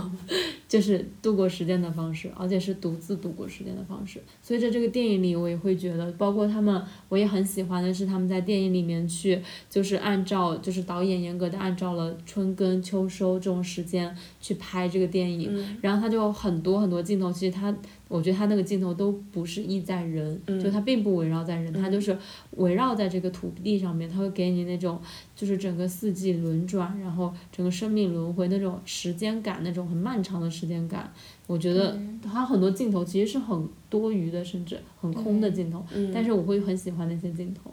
[0.73, 4.19] 就是度过时间的方式，而且是独自度过时间的方式。
[4.41, 17.71] 所以在这个电影里，我也会觉得，包括他们，我也很喜欢的是他们在电影里面去，就是按照就是导演严格的按照了春耕秋收这种时间去拍这个电影，嗯然后他就有很多很多镜头，其实他。
[18.09, 22.15] 我觉得他那个镜头都不是意在人，嗯就他并不围绕在人，他就是
[22.57, 25.01] 围绕在这个土地上面，他会给你那种
[25.35, 31.11] 就是整个四季轮转，然后整个生命轮回那种时间感，那种很漫长的时间感。
[31.47, 37.71] 我觉得他很多镜头其实是很多余的，甚至很空的镜头，嗯但是我会很喜欢那些镜头。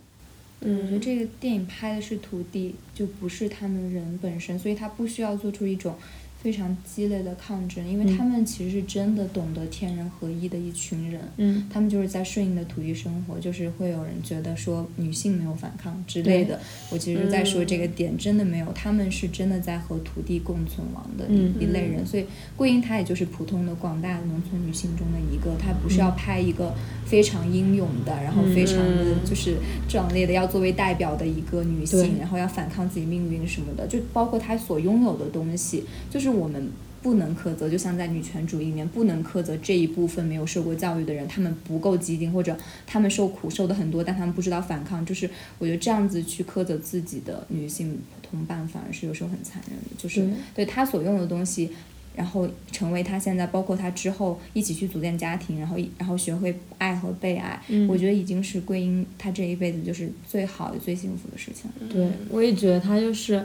[0.60, 5.94] 对，我觉得这个电影拍的是土地，就不是他们人本身，所以他不需要做出一种
[6.42, 8.16] 非常激烈的抗争，因为嗯。
[8.16, 11.20] 他们其实是真的懂得天人合一的一群人。
[11.36, 16.58] 嗯，他们就是在顺应的土地生活，就是会有人觉得说女性没有反抗之类的。
[16.90, 22.06] 我其实是在说这个点，真的没有，他们是真的在和土地共存亡的一、嗯一类人。
[22.06, 22.24] 所以
[22.56, 26.74] 桂英她也就是普通的广大的农村女性中的一个，她不是要拍一个
[27.04, 29.16] 非常英勇的，然后非常的嗯。
[29.24, 29.56] 就是
[29.88, 36.70] 壮烈的要作为代表的一个女性，然后要反抗自己命运什么的，就包括她所拥有的东西，就是我们。
[37.02, 42.54] 不能苛责，就像在女权主义里面，不能苛责这一部分没有受过教育的人，他们不够激进，或者
[42.86, 45.02] 他们受苦受的很多，但他们不知道反抗。
[45.06, 45.26] 就是
[45.58, 49.84] 我觉得这样子去苛责自己的女性同伴，反而是有时候很残忍的。
[49.96, 51.70] 就是对他所用的东西，
[52.14, 61.90] 然后成为他现在，包括他之后一起去组建家庭，然后一然后学会爱和被爱，嗯我觉得已经是桂英她这一辈子就是最好的、最幸福的事情了。
[61.90, 63.42] 对，我也觉得他就是，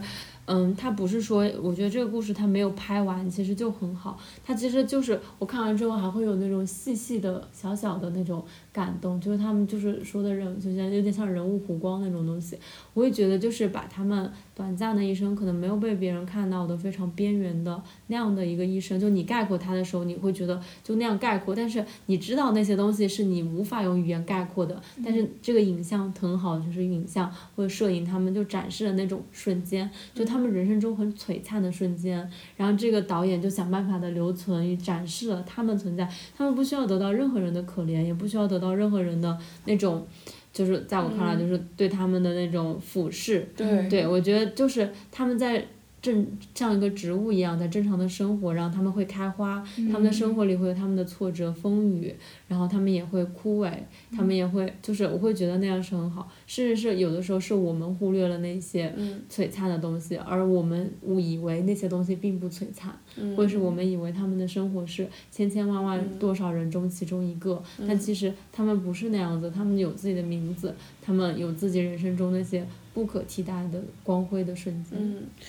[0.48, 4.20] 嗯，他不是说，我觉得这个故事他没有拍完，其实就很好。
[4.46, 12.58] 他其实就是我看完之后还会有那种细细的、小小的那种感动，就是他们就是说的人，就像有点像人物弧光那种东西。
[12.94, 40.06] 我也觉得就是把他们短暂的一生，可能没有被别人看到的非常边缘的那样的一个一生，就你概括他的时候，你会觉得就那样概括，但是你知道那些东西是你无法用语言概括的，但是这个影像很好，就是影像或者摄影，他们就展示的那种瞬间，就他们人生中很璀璨的瞬间，然后这个导演就想办法的留存与展示了他们存在，他们不需要得到任何人的可怜，也不需要得到任何人的那种。
[40.54, 45.62] 就是在我看来，就是对他们的那种俯视，对对，我觉得就是他们在
[46.06, 52.14] 正像一个植物一样在正常的生活，然后他们会开花，他们的生活里会有他们的挫折风雨，
[52.48, 53.72] 然后他们也会枯萎，
[54.16, 59.22] 他们也会就是我会觉得那样是很好，甚至是有的时候是我们忽略了那些嗯。
[59.28, 72.66] 璀璨的东西，而我们误以为那些东西并不璀璨，嗯或者是我们以为他们的生活是千千万万多少人中其中一个，但其实他们不是那样子，他们有自己的名字，他们有自己人生中那些
[72.96, 74.98] 不可替代的光辉的瞬间。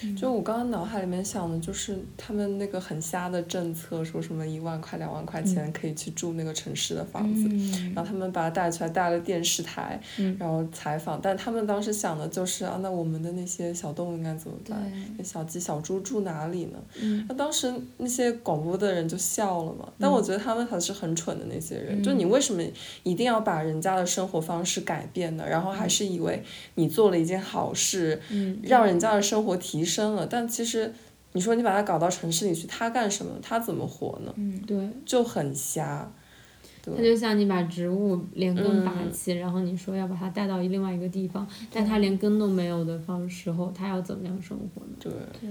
[0.02, 7.92] 嗯，就我刚刚脑海里面想的就是他们那个很瞎的政策，说什么一万块、两万块钱可以去住那个城市的房子，嗯。
[7.94, 10.36] 然后他们把它带出来，带了电视台，嗯。
[10.40, 14.76] 然后采访，但他们当时想的就是啊，那我们的那些小动物应该怎么办？
[15.16, 16.78] 那小鸡、小猪住哪里呢？
[17.00, 17.24] 嗯？
[17.28, 22.60] 那当时那些广播的人就笑了嘛，但我觉得他们才是很蠢的那些人，就你为什么
[23.04, 25.46] 一定要把人家的生活方式改变呢？
[25.48, 26.42] 然后还是以为
[26.74, 30.92] 你做了一件好事，嗯让人家的生活提升了，但其实
[31.32, 33.32] 你说你把他搞到城市里去，他干什么？
[33.42, 34.32] 他怎么活呢？
[34.36, 36.10] 嗯，对，就很瞎。
[36.84, 44.92] 它就像你把植物连根拔嗯起，然后你说要把它带到另外一个地方，但它连根都没有的方时候，它要怎么样生活呢？
[45.00, 45.50] 对，对，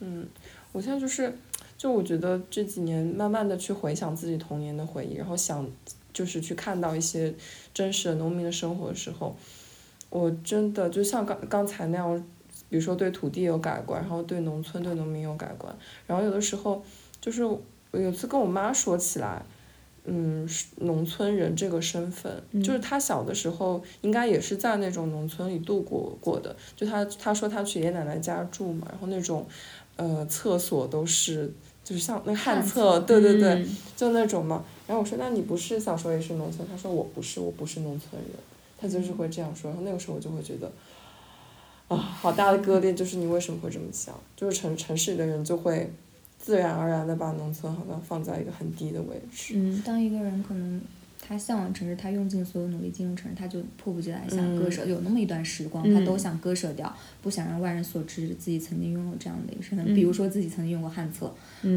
[0.00, 0.26] 嗯，
[0.72, 1.38] 我现在就是
[1.78, 5.64] 就我觉得这几年慢慢的去回想自己童年的回忆，然后想
[6.12, 7.32] 就是去看到一些
[7.72, 9.36] 真实的农民的生活的时候，
[10.12, 12.24] 我真的就像刚刚才那样，
[12.68, 15.74] 比如说对土地有改观，然后对农村对农民有改观，
[16.06, 16.82] 然后有的时候
[17.20, 17.60] 就是我
[17.92, 19.42] 有次跟我妈说起来。
[20.04, 20.44] 嗯，
[20.78, 26.56] 农村人这个身份，就是她小的时候应该也是在那种农村里度过过的。
[26.74, 29.46] 就她她说她去爷爷奶奶家住嘛，然后那种，
[29.94, 31.48] 呃，厕所都是
[31.84, 34.64] 就是像那旱厕，对对对，就那种嘛。
[34.88, 36.66] 然后我说那你不是小时候也是农村？
[36.68, 38.32] 他说我不是，我不是农村人。
[38.82, 39.70] 他就是会这样说。
[39.70, 40.70] 然后那个时候我就会觉得，
[41.86, 44.12] 啊，好大的割裂，就是你为什么会这么想？
[44.36, 45.88] 就是城城市里的人就会。
[46.44, 49.54] 自然而然的把农村好像放在一个很低的位置。
[49.54, 50.82] 嗯，当一个人可能
[51.24, 54.84] 他向往城市，他用尽所有努力进入城市，他就迫不及待想割舍。
[54.84, 56.92] 有那么一段时光，他都想割舍掉，
[57.22, 59.94] 不想让外人所知自己曾经拥有这样的一个身份。
[59.94, 61.32] 比如说自己曾经用过旱厕，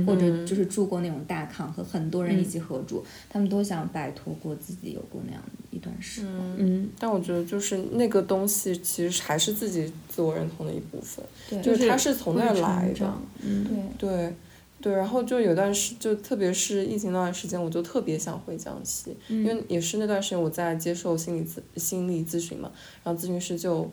[0.05, 6.55] 或者就是住过那种大炕，和很多人一起合住，他们都想摆脱过自己有过那样一段时光。
[6.57, 11.23] 嗯，但我觉得就是那个东西其实还是自己自我认同的一部分，
[11.61, 13.13] 就是他是从那儿来的。
[13.43, 14.33] 嗯，对对。
[14.81, 22.71] 对，然后就有段时，就特别是疫情那段时间，我就特别想回江西，因为也是那段时间我在接受心理咨心理咨询嘛，
[23.03, 23.89] 然后咨询师就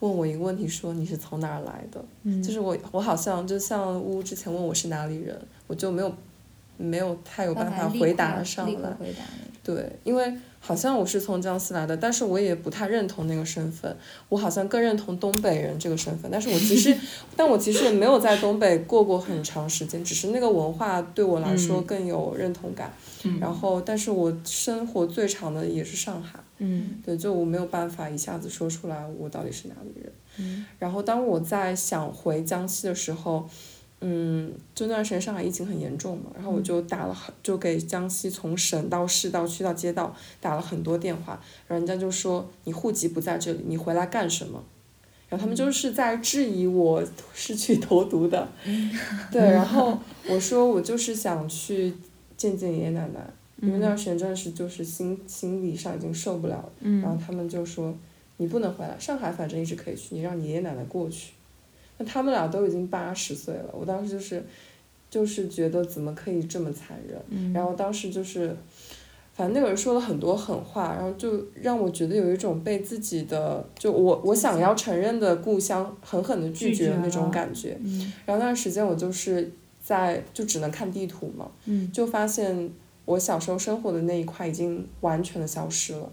[0.00, 2.04] 问我一个问题，说你是从哪儿来的？
[2.42, 6.12] 就是我我好像就像乌之前问我是哪里人，我就没有
[6.76, 8.96] 没有太有办法回答上来，
[9.62, 10.34] 对，因为。
[10.66, 13.96] 好像我是从江西来的，但是我也不太认同那个身份。
[14.28, 16.92] 我好像更认同东北人这个身份，但是我其实，
[17.36, 22.92] 但我其实也没有在东北过过很长时间，只是那个文化对我来说更有认同感。
[23.40, 26.40] 然后，但是我生活最长的也是上海。
[26.58, 27.00] 嗯。
[27.04, 30.12] 对，就我没有办法一下子说出来我到底是哪里人。
[30.38, 30.66] 嗯。
[30.80, 33.48] 然后，当我在想回江西的时候。
[34.08, 41.32] 嗯，就那段时间上海疫情很严重嘛，然后我就打了很，就给江西从省到市到区到街道打了很多电话，
[41.66, 44.62] 然后人家就说你户籍不在这里，你回来干什么？
[45.28, 47.02] 然后他们就是在质疑我
[47.34, 48.48] 是去投毒的，
[49.32, 49.98] 对，然后
[50.28, 51.92] 我说我就是想去
[52.36, 53.28] 见见爷爷奶奶，
[53.60, 57.92] 因为那段时间真的是就是心心理上已经受不了了，然后他们就说
[58.36, 61.32] 你不能回来，上海反正一直可以去，你让你爷爷奶奶过去。
[61.98, 64.44] 那他们俩都已经八十岁了，我当时就是，
[65.08, 67.52] 就是觉得怎么可以这么残忍？
[67.52, 68.54] 然后当时就是，
[69.32, 77.78] 反正那个人说了很多狠话，然后就让我觉得有一种被自己的就我我想要承认的故乡狠狠的拒绝那种感觉。
[78.26, 79.50] 然后那段时间我就是
[79.82, 81.50] 在就只能看地图嘛，
[81.92, 82.70] 就发现
[83.06, 86.12] 我小时候生活的那一块已经完全的消失了。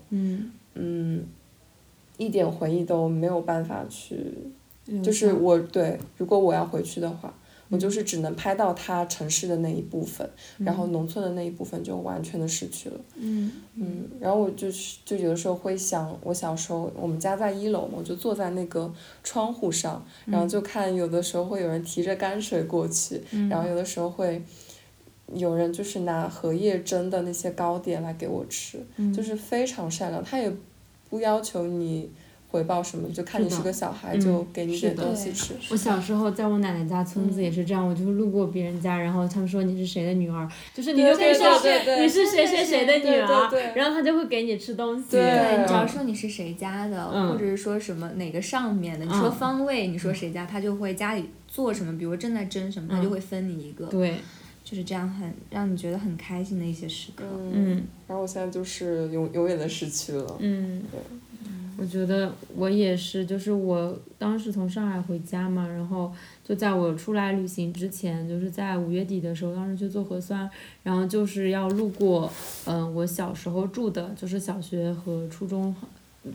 [0.75, 1.25] 嗯，
[2.17, 4.15] 一点回忆都没有办法去。
[5.03, 7.33] 就是我对，如果我要回去的话，
[7.69, 10.29] 我就是只能拍到他城市的那一部分，
[10.59, 12.99] 然后农村的那一部分就完全的失去了。
[13.15, 13.51] 嗯。
[13.75, 24.43] 嗯，然后我就是就有的时候会想，我小时候我们家在一楼嘛，我就坐在那个窗户上，然后就看有的时候会有人提着泔水过去，然后有的时候会
[25.33, 30.53] 有人就是拿荷叶蒸的那些糕点来给我吃，就是非常善良，他也
[31.09, 32.11] 不要求你。
[32.53, 33.09] 回报什么？
[33.09, 35.55] 就看你是个小孩，就给你点东西吃。
[35.71, 41.47] 我小时候在我奶奶家村子也是这样，我就路过别人家，然后他们说你是谁的女儿，就是你就可以说
[41.99, 45.05] 你是谁谁谁的女儿，然后他就会给你吃东西。
[45.09, 53.87] 对，你只要说你是谁家的，或者是说什么哪个上面的，你说方位，你说谁家，他就会家里做什么，比如正在蒸什么，他就会分你一个。
[53.87, 54.19] 对，
[54.63, 57.23] 就是这样，很让你觉得很开心的一些时刻。
[57.51, 60.37] 嗯，然后我现在就是永永远的失去了。
[60.37, 60.99] 嗯，对。
[61.77, 66.11] 我觉得我也是，就是我当时从上海回家嘛，然后
[66.43, 70.49] 就在我出来旅行之前，就是在五月底的时候，当时去做核酸，
[70.83, 72.31] 然后就是要路过，
[72.65, 75.75] 嗯，我小时候住的，就是小学和初中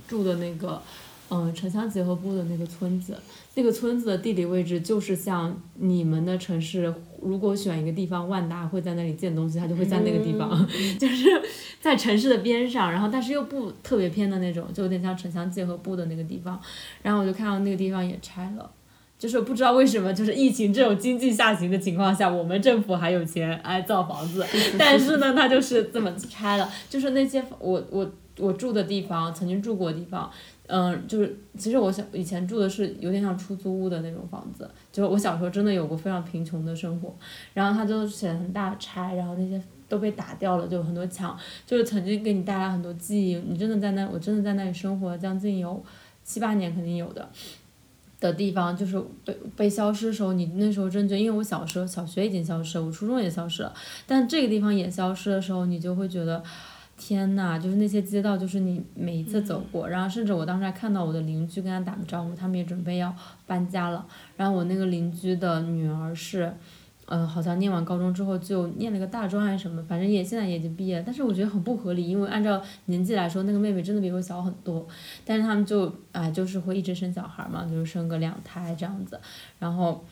[0.06, 0.82] 住的那个。
[1.30, 3.14] 嗯，城乡结合部的那个村子，
[3.54, 10.66] 那个村子的地理位置就是像你们的城市，如果选一个地方，万达会在那里建东西，它就会在那个地方，
[10.98, 11.26] 就是
[11.82, 16.58] 在城市的边上，然后但是又不特别偏的那种，就有点像城乡结合部的那个地方。
[17.02, 18.70] 然后我就看到那个地方也拆了，
[19.18, 24.46] 就是不知道为什么，就是疫情这种经济下行的情况下，我们政府还有钱哎造房子，
[24.78, 30.30] 但是呢，它就是这么拆了，就是那些我我我住的地方，曾经住过的地方。
[30.70, 37.16] 嗯，就是其实我想以前住的是有点像出租屋的那种房子，就是我小时候真的有过非常贫穷的生活，
[37.54, 39.58] 然后它就显得很大拆，然后那些
[39.88, 41.34] 都被打掉了，就很多墙，
[41.66, 45.82] 就是曾经给你带来很多记忆，你真的在那，我真的在那里生活将近有
[46.22, 47.26] 七八年肯定有的，
[48.20, 53.72] 的地方，就是被被消失的时候，你那时候真觉得，因为我小时候小学已经消失了，我初中也消失了，
[54.06, 56.42] 但这个地方也消失的时候，你就会觉得。
[56.98, 63.14] 天呐，就是那些街道，就是你每一次走过，然后甚至我当时还看到我的邻居跟他打个招呼，他们也准备要
[63.46, 64.04] 搬家了。
[64.36, 66.52] 然后我那个邻居的女儿是，
[67.06, 71.02] 嗯，好像念完高中之后就念了个大专还是什么，反正也现在也已经毕业了。
[71.06, 74.86] 但是我觉得很不合理，因为按照年纪来说，那个妹妹真的比我小很多。
[75.24, 79.18] 但是他们就哎，就是会一直生小孩嘛，就是生个两胎这样子，
[79.58, 80.04] 然后。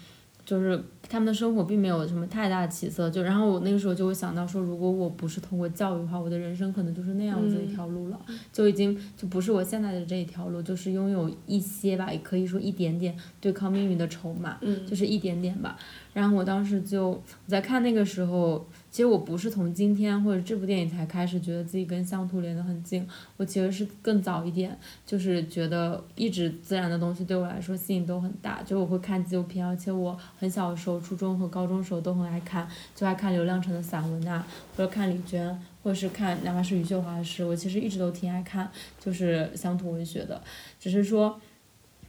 [0.46, 8.20] 就是他们的生活并没有什么太大的起色，就然后我那个时候就会想到说，如果我不是通过教育的话，我的人生可能就是那样子一条路了，
[8.52, 15.76] 就已经就不是我现在的这一条路，就是拥有一些吧，也可以说一点点对抗命运的筹码，就是一点点吧。
[16.14, 18.66] 然后我当时就我在看那个时候。
[18.96, 24.74] 其实我不是从今天或者这部电影才开始觉得自己跟乡土连得很近，我其实是更早一点，
[25.04, 34.42] 就是觉得一直自然的东西对我来说吸引都很大，就我会看纪录片，而且我很小的时候，初中和高中时候都很爱看，就爱看刘亮程的散文呐，
[34.74, 35.46] 或者看李娟，
[35.82, 38.66] 或者是看哪怕是余秀华的诗，我其实一直都挺爱看，
[38.98, 40.40] 就是乡土文学的，
[40.80, 41.38] 只是说。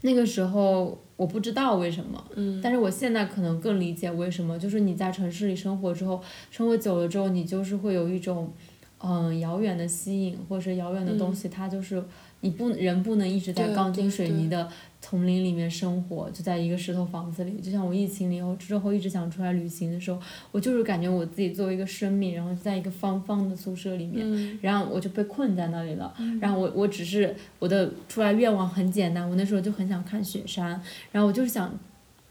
[0.02, 2.24] 那个时候我不知道为什么，
[2.62, 4.58] 但是我现在可能更理解为什么。
[4.58, 6.22] 就是你在城市里生活之后，
[6.52, 8.52] 生活久了之后，你就是会有一种，
[9.00, 12.04] 嗯，遥远的吸引，或者是遥远的东西，它就是
[12.41, 14.70] 你不人不能一直在钢筋水泥的。
[15.02, 20.20] 丛林里面生活，就在一个石头房子里，就像我疫情以后之后一直想出来旅行的时候，
[20.52, 26.14] 我就是感觉我自己作为一个生命，然后在一个方方的宿舍里面，然后我就被困在那里了。
[26.41, 30.82] 然后我我只是我的出来愿望很简单，我那时候就很想看雪山，
[31.12, 31.78] 然后我就是想。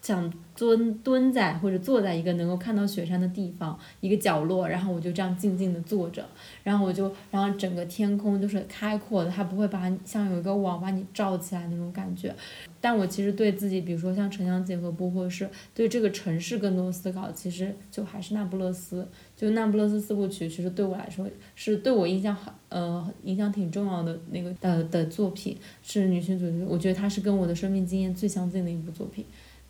[0.02, 6.26] 想蹲蹲在或者坐在一个能够看到雪山的地方，一个角落，然后我就这样静静的坐着，
[6.62, 12.34] 然后我就，然后整个天空都是开阔的，它不会把你像有一个网把你罩起来那种感觉。
[12.80, 29.26] 但我其实对自己，比如说像城乡结合部，或者是对这个城市更多思考，其实就还是那不勒斯，就那不勒斯四部曲，其实对我来说是对我印象很呃影响挺重要的那个呃的作品，是女性主义，我觉得它是跟我的生命经验最相近的一部作品。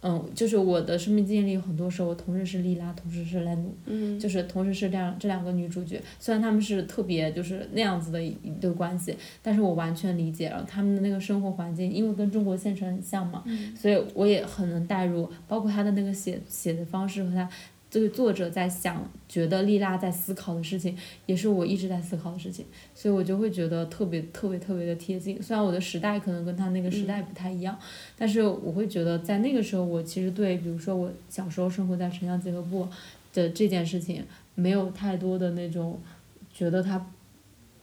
[0.09, 3.75] 嗯，就是我的生命经历有很多时候，我同时是莉拉，同时是莱努，
[4.21, 6.01] 就是同时是这样这两个女主角。
[6.21, 13.43] 虽然她们是特别就是那样子的一对关系，但是我完全理解了她们的那个生活环境，因为跟中国现实很像嘛，
[13.77, 17.49] 所以我也很能代入，包括她的那个写写的方式和她。
[17.89, 25.41] 这个作者在想，觉得丽拉在思考的事情，也是我一直在思考的事情，所以我就会觉得特别特别特别的贴近。
[25.43, 27.79] 虽然我的时代可能跟他那个时代不太一样，
[28.19, 32.89] 但是我会觉得在那个时候，我其实对，比如说我小时候生活在城乡结合部
[33.33, 34.25] 的这件事情，
[34.55, 36.01] 没有太多的那种
[36.53, 37.11] 觉得他。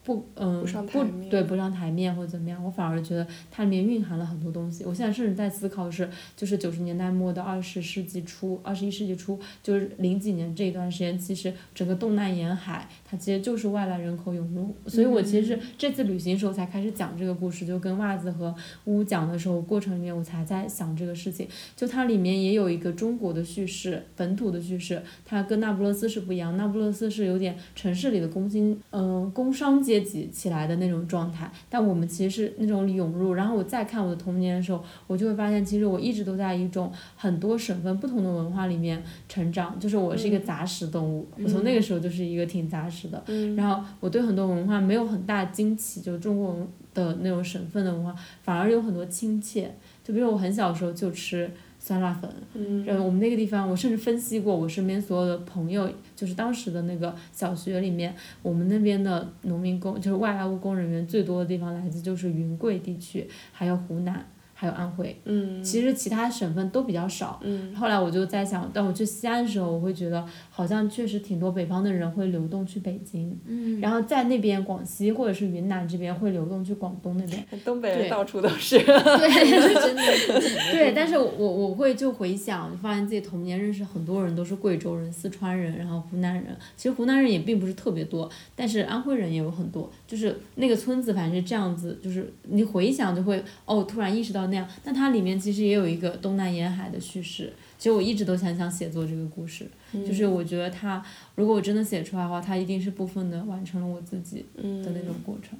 [0.03, 4.83] 不，嗯，不，对，不上台面或者怎么样，我反而觉得它里面蕴含了很多东西。
[4.83, 14.75] 我现在甚至在思考是，就是九十年代末到二十世纪初，二十一世纪初，就是零几年这一段时间，其实整个东南沿海，它其实就是外来人口涌入。
[14.87, 18.53] 所以我其实是这次旅行时候才开始讲这个故事，就跟袜子和
[18.83, 21.47] 乌讲的时候，过程里面我才在想这个事情。
[21.77, 26.57] 就它里面也有一个中国的叙事，本土的叙事，它跟那不勒斯是不一样。
[26.57, 29.93] 那不勒斯是有点城市里的工薪，嗯，工商阶。
[29.93, 33.35] 阶级起来的那种状态，但我们其实是那种涌入。
[33.35, 39.79] 然后我再看我的童年的时候，我就会发现，其实我一直都在一种很多省份不同的文化里面成长。
[39.79, 43.23] 就是我是一个杂食动物，我从那个时候就是一个挺杂食的。
[43.55, 46.55] 然后我对很多文化没有很大惊奇，就中国
[46.93, 49.73] 的那种省份的文化，反而有很多亲切。
[50.03, 51.49] 就比如我很小的时候就吃。
[51.85, 55.85] 酸辣粉，嗯，我们那个地方，我甚至分析过，我身边所有的朋友，
[56.15, 64.25] 就是当时的那个小学里面，我们那边的农民工，就是外来务工人员最多的地方，来自就是云贵地区，还有湖南。
[64.63, 78.85] 还有安徽，嗯，其实其他省份都比较少，嗯，后来我就在想，当我去西安的时候，我会觉得好像确实挺多北方的人会流动去北京，嗯，然后在那边广西或者是云南这边会流动去广东那边， 东北人到处都是，对，
[79.83, 80.01] 真的，
[80.71, 94.45] 对，但是我我会就回想，就发现自己童年认识很多人都是贵州人、四川人，然后湖南人，其实湖南人也并不是特别多，但是安徽人也有很多，就是那个村子反正是这样子，就是你回想就会哦，突然意识到。
[94.45, 97.51] 那样，但它里面其实也有一个东南沿海的叙事。
[97.79, 101.03] 其实我一直都想想写作这个故事，就是我觉得它，
[101.33, 105.57] 如果我真的写出来的话，它一定是部分的完成了我自己的那种过程。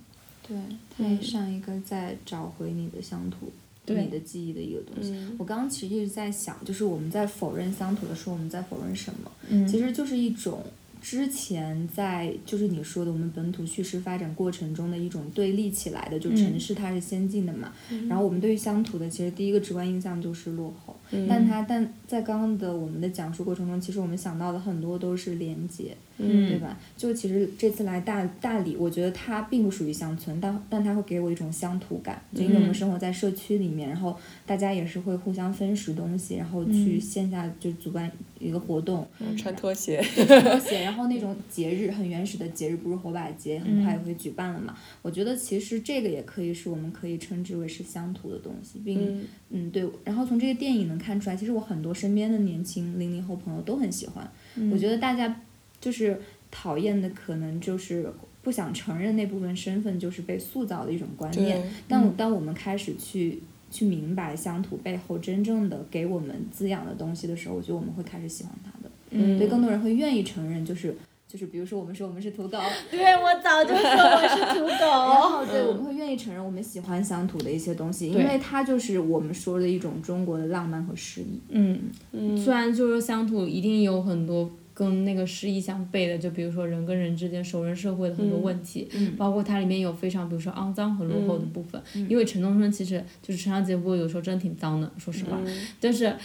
[0.48, 0.56] 对，
[0.96, 3.52] 它也像一个在找回你的乡土、
[3.88, 5.16] 你的记忆的一个东西。
[5.40, 9.66] 我刚刚其实一直在想，就是我们在否认乡土的时候，我们在否认什么？
[9.68, 10.64] 其实就是一种。
[11.04, 17.74] 之前在就是你说的我们本土叙事发展过程中的一种对立起来的，就城市它是先进的嘛，
[18.08, 20.96] 然后我们对于乡土的其实第一个直观印象就是落后，
[21.28, 26.78] 但它但在刚刚的我们的讲述过程中，其实我们想到的很多都是连接，对吧？
[26.96, 39.08] 就其实这次来大大理，我觉得它并不属于乡村，但但它会给我一种乡土感，就因为我们生活在社区里面，然后大家也是会互相分食东西，然后去线下就主办一个活动，
[39.38, 44.76] 穿拖鞋，拖鞋，然后那种节日很原始的节日，不是火把节，很快也会举办了嘛。
[45.02, 49.72] 我觉得其实这个也可以是我们可以称之为是乡土的东西，并嗯。
[49.72, 49.84] 对。
[50.04, 54.26] 然后从这个电影能看出来，其实我很多身边的年轻零零后朋友都很喜欢。
[54.72, 55.42] 我觉得大家
[55.82, 56.18] 就是
[56.50, 58.10] 讨厌的可能就是
[58.42, 61.62] 不想承认那部分身份就是被塑造的一种观念。
[61.88, 68.90] 但当我们开始去去明白乡土背后真正的给我们滋养的东西的时候，我觉得我们会开始喜欢它的。
[69.10, 70.96] 嗯，对，更多人会愿意承认，就是
[71.34, 72.60] 就是，比如说我们说我们是土狗，
[72.92, 81.42] 对我早就说我是土狗， 然后对，我们会愿意承认我们喜欢乡土的一些东西，因为它就是我们说的一种中国的浪漫和诗意。
[81.50, 81.80] 嗯
[82.12, 95.40] 嗯，虽然就是乡土一定有很多跟那个诗意相悖的，就比如说人跟人之间熟人社会的很多问题，嗯，包括它里面有非常比如说肮脏和落后的部分，因为城中村其实就是城乡结合部有时候真的挺脏的，说实话，
[95.82, 96.16] 但是。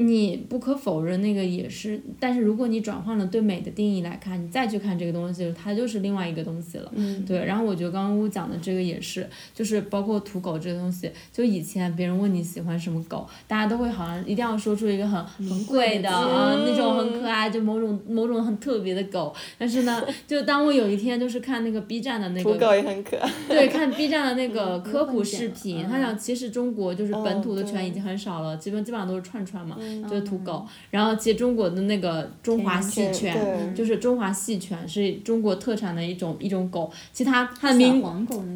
[0.00, 2.00] 你不可否认，那个也是。
[2.18, 6.90] 但是如果你转换了对美的定义来看，你再去看这个东西，它就是另外一个东西了。
[6.94, 7.44] 嗯，对。
[7.44, 11.10] 然后我觉得刚刚我讲的这个也是，就是包括土狗这个东西。
[11.30, 19.34] 就以前别人问你喜欢什么狗，大家都会好像一定要说出一个很很贵的啊，那种很可爱，就某种某种很特别的狗。
[19.58, 23.30] 但是呢， 就当我有一天就是看那个 B 站的那个土狗也很可爱。
[23.48, 29.76] 对，看 B 站的那 个科普视频，他讲其实中国就是本土的犬已经很少了，基本基本上都是串串嘛。
[30.08, 38.00] 就是土狗，然后其实中国的那个中华细犬，就是中华细犬是中国特产的一种一种狗，其他它的名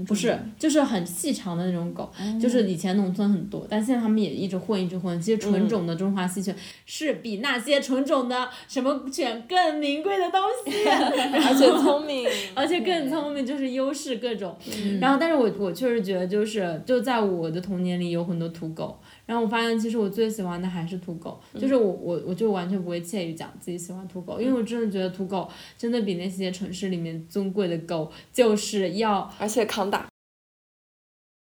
[0.06, 2.10] 不是，就是很细长的那种狗，
[2.40, 5.20] 就是以前农村很多，但现在他们也一直混一直混。
[5.20, 6.54] 其实纯种的中华细犬
[6.84, 14.54] 是比那些纯种的什么犬更名贵的东西， 而且聪明， 而且更聪明，就是优势各种。
[15.00, 18.98] 然后，但是我我确实觉得，就是就在我的童年里有很多土狗。
[19.26, 25.48] 然后我发现，其实我最喜欢的还是土狗，就是我我我就完全不会介意讲自己喜欢土狗，因为我真的觉得土狗
[25.78, 30.06] 真的比那些城市里面尊贵的狗就是要而且抗打，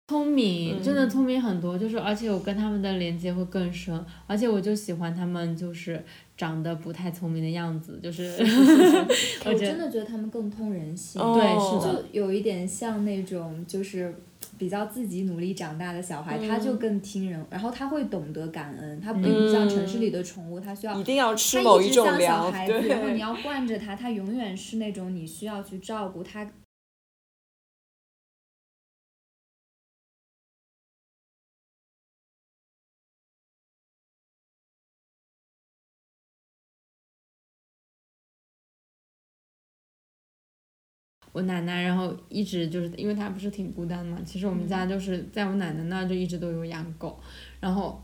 [0.09, 6.03] 聪明，真的聪明很多，就是而且我跟他们的连接会更深，而且我就喜欢他们就是
[6.37, 8.31] 长得不太聪明的样子，就是
[9.43, 14.13] 我真的觉得他们更通人性，对，是的，就有一点像那种就是。
[14.57, 22.51] 比较自己努力长大的小孩，他就更听人，然后他会懂得感恩，他并不像城市里的宠物，他需要一定要吃某一种粮，
[22.87, 26.49] 然后你要惯着他，他永远是那种你需要去照顾他。
[41.35, 44.17] 我奶奶，然后一直就是因为她不是挺孤单嘛。
[44.25, 47.19] 其实我们家就是在我奶奶那就一直都有养狗，
[47.59, 48.01] 然后。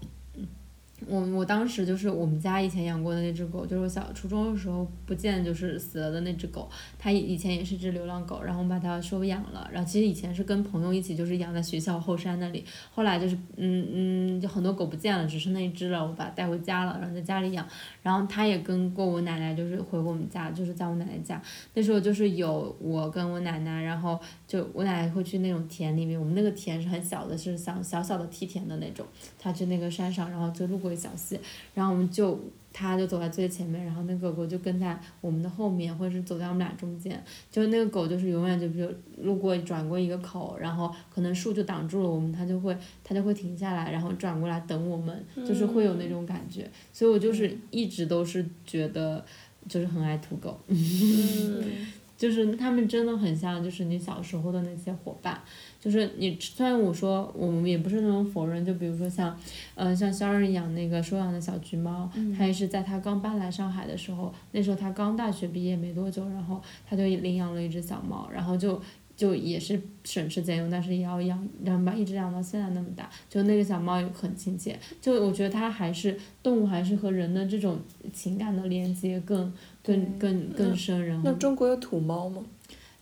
[1.07, 6.69] 我我当时就是我们家以前养过的那只狗，就是我小初中的时候不见就是死了的那只狗。
[6.99, 9.67] 它以前也是只流浪狗，然后我把它收养了。
[9.73, 12.63] 然后其实以前是跟朋友一起就是养在学校后山那里。
[12.93, 16.05] 后来就是嗯嗯，就很多狗不见了，只剩那一只了。
[16.05, 17.67] 我把它带回家了，然后在家里养。
[18.03, 21.41] 然后它也跟过我奶奶，就是回过我们家，就是在我奶奶家。
[21.73, 29.03] 那时候就是有我跟我奶奶，然后就我奶奶会去那种田里面，我们那个田是很小的，是像小小的梯田的那种。
[29.39, 30.90] 她去那个山上，然后就路过。
[30.95, 31.39] 小戏，
[31.73, 32.39] 然后我们就，
[32.73, 37.21] 他就走在最前面，然后那个狗就跟在我们的后面，或者是走在我们俩中间。
[37.51, 38.89] 就那个狗就是永远就比如
[39.23, 46.69] 路过转过一个口，然后可能树就挡住了我们，它就会它就会停下来，然后转过来等我们，就是会有那种感觉。
[46.93, 49.23] 所以我就是一直都是觉得
[49.67, 50.59] 就是很爱土狗，
[52.21, 55.41] 就是他们真的很像就是你小时候的那些伙伴。
[55.79, 59.35] 就是你，虽然我说我们也不是那种否认，就比如说像，
[59.73, 62.07] 嗯，像肖二养那个收养的小橘猫，
[62.37, 68.79] 他也是在他刚搬来上海的时候，那时候他刚大学毕业没多久，然后他就领养了一只小猫，然后就
[69.17, 77.79] 就也是省吃俭用，但是也要养，然后把一直养到现在那么大，就那个小猫也很亲切，就我觉得它还是动物还是和人的这种
[78.13, 79.51] 情感的连接更
[79.83, 82.43] 更更更深，然后那中国有土猫吗？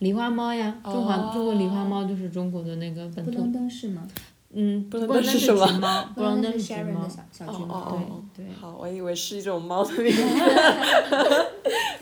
[0.00, 3.30] 狸花猫呀，中华中国狸花猫就是中国的那个本土。
[3.32, 4.08] 布隆登是吗？
[4.52, 6.12] 嗯，布隆登是什么？
[6.14, 7.08] 布隆登是橘猫。
[7.08, 7.96] 小小橘猫。
[8.34, 8.52] 对对。
[8.52, 10.20] 好，我以为是一种猫的名 字。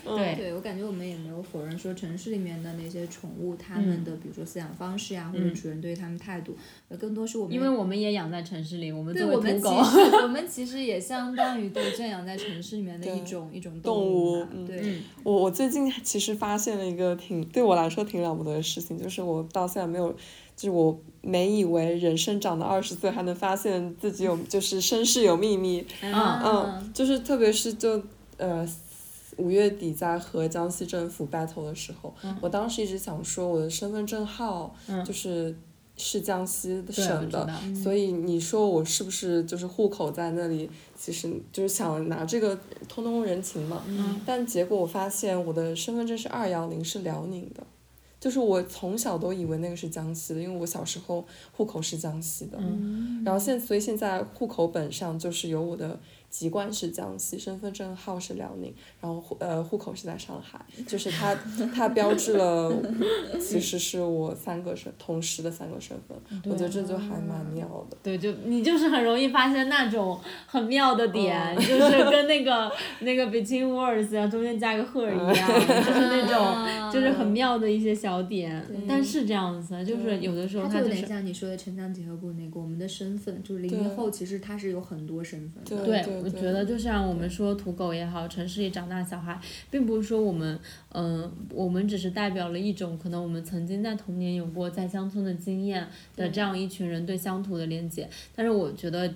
[0.05, 20.15] 对对我感觉我们也没有否认说城市里面的那些宠物，它们的比如说饲养方式呀，或者主人对它们态度，呃更多是我们因为我们也养在城市里，我们对作我们其为土狗， 实我们其实也相当于对圈养在城市里面的一种一种动物对，嗯我我最近其实发现了一个挺对我来说挺了不得的事情，就是我到现在没有，
[20.59, 28.03] 就是我没以为人生长到二十岁还能发现自己有就是身世有秘密，嗯嗯，就是特别是就
[28.35, 28.67] 呃
[29.37, 34.75] 五月底在和江西政府 battle 的时候，嗯我当时一直想说我的身份证号
[35.05, 35.55] 就是
[35.95, 37.49] 是江西省的，
[37.81, 42.59] 所以你说我是不是就是户口在那里，其实就是想拿这个
[42.89, 43.81] 通通人情嘛。
[43.87, 47.63] 嗯但结果我发现我的身份证是二幺零，是辽宁的。
[48.19, 53.21] 就是我从小都以为那个是江西的，因为我小时候户口是江西的，嗯。
[53.23, 55.99] 然后现所以现在户口本上就是有我的
[56.29, 61.35] 籍贯是江西，身份证号是辽宁，然后户呃户口是在上海，就是它
[61.73, 62.71] 它 标志了
[63.39, 67.97] 其实是我三个身同时的三个身份，我觉得这就还蛮妙的。
[68.03, 75.47] 对，就你就是很容易发现那种很妙的点， 嗯就是跟那个那个 between words 啊，中间加个 her 一样，
[75.85, 78.65] 就是那种 就是很妙的一些小点。
[78.87, 81.07] 但是这样子，就是有的时候它就有点。
[81.07, 85.85] 像你说的城乡结合部那个，我们的身份就是零零后，其实他是有很多身份的。
[85.85, 89.39] 对，对我觉得就像我们说土狗也好，城市里长大的小孩，
[89.69, 90.59] 并不是说我们，
[90.93, 98.09] 嗯、我们只是代表了一种可能我们曾经在童年有过在乡村的经验的这样一群人对乡土的连接。
[98.35, 99.11] 但是我觉得。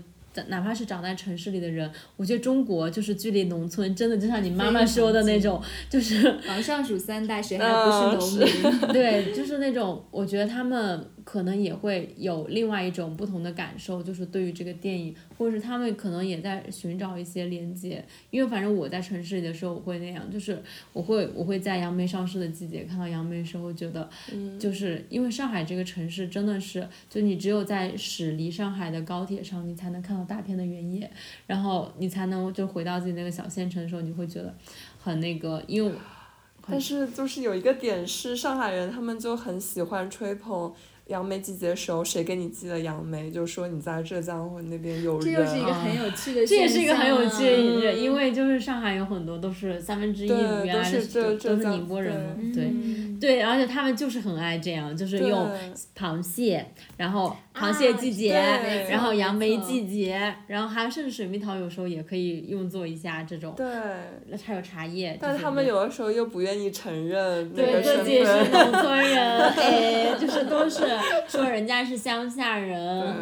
[0.48, 8.80] 哪怕是长在城市里的人，我觉得中国就是距离农村真的就像你妈妈说的那种，就是往上数三代，谁还不是农民？
[8.92, 18.04] 对，就是那种，我觉得他们可能也会有另外一种不同的感受，就是对于这个电影，或者是他们可能也在寻找一些连接。
[18.30, 24.10] 因为反正我在城市里的时候，我会那样，就是我会我会在杨梅上市的季节看到杨梅的时候，觉得，
[24.60, 31.10] 就是因为上海这个城市真的是，就你只有在驶离上海的高铁上，你才能看到大片的原野，
[31.48, 34.54] 然后你才能就回到自己那个小县城的时候，你会觉得
[35.00, 35.92] 很那个，因为
[36.66, 40.74] 但是就是有一个点是，上海人他们就很喜欢吹捧
[41.08, 45.42] 杨梅季节的时候，谁给你寄了杨梅，就说你在浙江或者那边有这人。
[45.42, 53.20] 又是一个很有趣的，这也是一个很有趣的的一个，因为就是上海有很多都是三分之一对原来都是浙都是宁波人嘛，对对嗯。
[53.20, 55.50] 对，而且他们就是很爱这样，就是用
[55.98, 56.66] 螃蟹，
[56.98, 63.66] 然后螃蟹季节，对然后杨梅季节，然后还有甚至水蜜桃有时候也可以用作一下这种，对，
[64.44, 68.52] 还有茶叶，但他们有的时候又不愿意承认那对个身自己是份。
[68.52, 70.84] 农村人，哎，就是都是
[71.28, 73.16] 说人家是乡下人，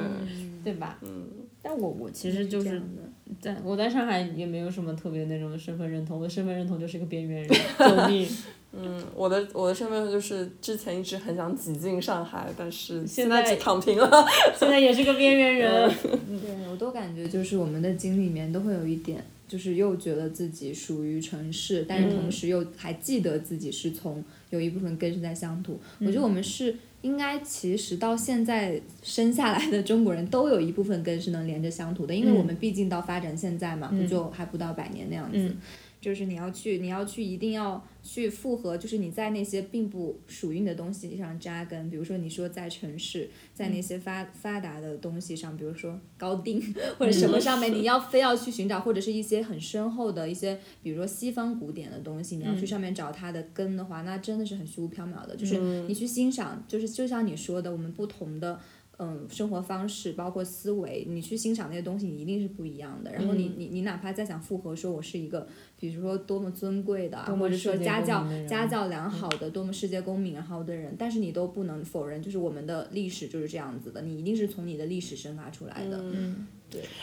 [0.63, 0.97] 对吧？
[1.01, 1.27] 嗯，
[1.61, 3.01] 但我我其实就是这样的
[3.39, 7.49] 在我在上海也没有什么特别那种身份认同，我的身份认同就是一个边缘人，
[7.79, 8.27] 救命！
[8.73, 14.09] 嗯，我的我的身份就是之前一直很想挤进上海，但是现在现在躺平了。
[14.57, 15.91] 现在也是个边缘人。
[16.01, 25.79] 对我都感觉就是我们的经历里面都会有一点，就是又觉得自己属于城市，但是同时又还记得自己是从有一部分根是在乡土。
[25.99, 35.55] 我觉得我们是应该其实到现在生下来的中国人都有一部分根是能连着乡土的，因为我们毕竟到发展现在嘛，不就还不到百年那样子。
[36.01, 41.91] 嗯就是你要去，你要去，一定要去复合，就是你在那些并不属于你的东西上扎根。
[41.91, 46.59] 比如说，你说在城市，在那些发、发达的东西上，比如说高定
[46.97, 55.35] 或者什么上面，你要非要去寻找，或者是一些很深厚的一些，比如说西方古典的东西，你要去上面找它的根的话，那真的是很虚无缥缈的。
[55.35, 58.59] 就是你去欣赏，就是就像你说的，我们不同的。
[59.03, 63.11] 嗯，生活方式包括思维，你去欣赏那些东西，你一定是不一样的。
[63.11, 65.47] 然后你、你你哪怕再想复合，说我是一个，
[65.79, 75.97] 比如说多么尊贵的或者说家教家教良好的，多么世界公民然后的人，但是你都不能否认，就是我们的历史就是这样子的，你一定是从你的历史生发出来的。
[76.03, 76.45] 嗯，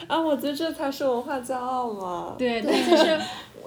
[0.07, 2.35] 啊，我觉得这才是文化骄傲嘛。
[2.39, 3.19] 对，但其实，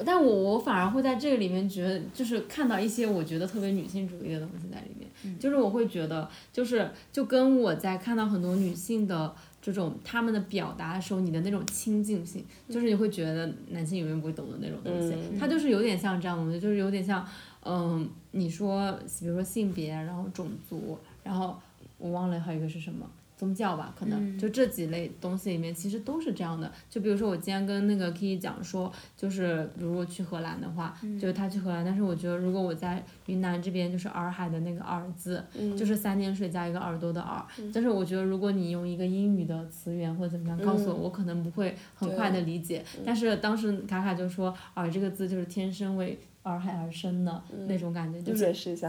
[0.06, 5.08] 但我我反而会在这个里面觉得，就是看到一些我觉得特别女性主义的东西在里面。
[5.40, 17.24] 就是我会觉得，就是就跟我在看到很多女性的这种她们的表达的时候，你的那种亲近性，就是你会觉得男性永远不会懂的那种东西，它就是有点像这样的东西，就是有点像，
[17.64, 21.56] 嗯，你说比如说性别，然后种族，然后
[22.00, 23.08] 我忘了还有一个是什么。
[23.42, 26.72] 宗教吧，可能就这几类东西里面，其实都是这样的。
[26.88, 35.44] 就比如说我今天跟那个 Kiki 讲说，就是比如我去荷兰的话，就是他去荷兰，但是我觉得如果我在云南这边，就是洱海的那个洱字，
[35.76, 37.44] 就是三点水加一个耳朵的耳。
[37.74, 42.86] 但是我觉得如果你用一个英语的词源或者怎么样告诉我，我可能不会很快的理解。
[43.04, 48.88] 但是当时卡卡就说，洱这个字就是天生为洱海而生的那种感觉，就是解释一下。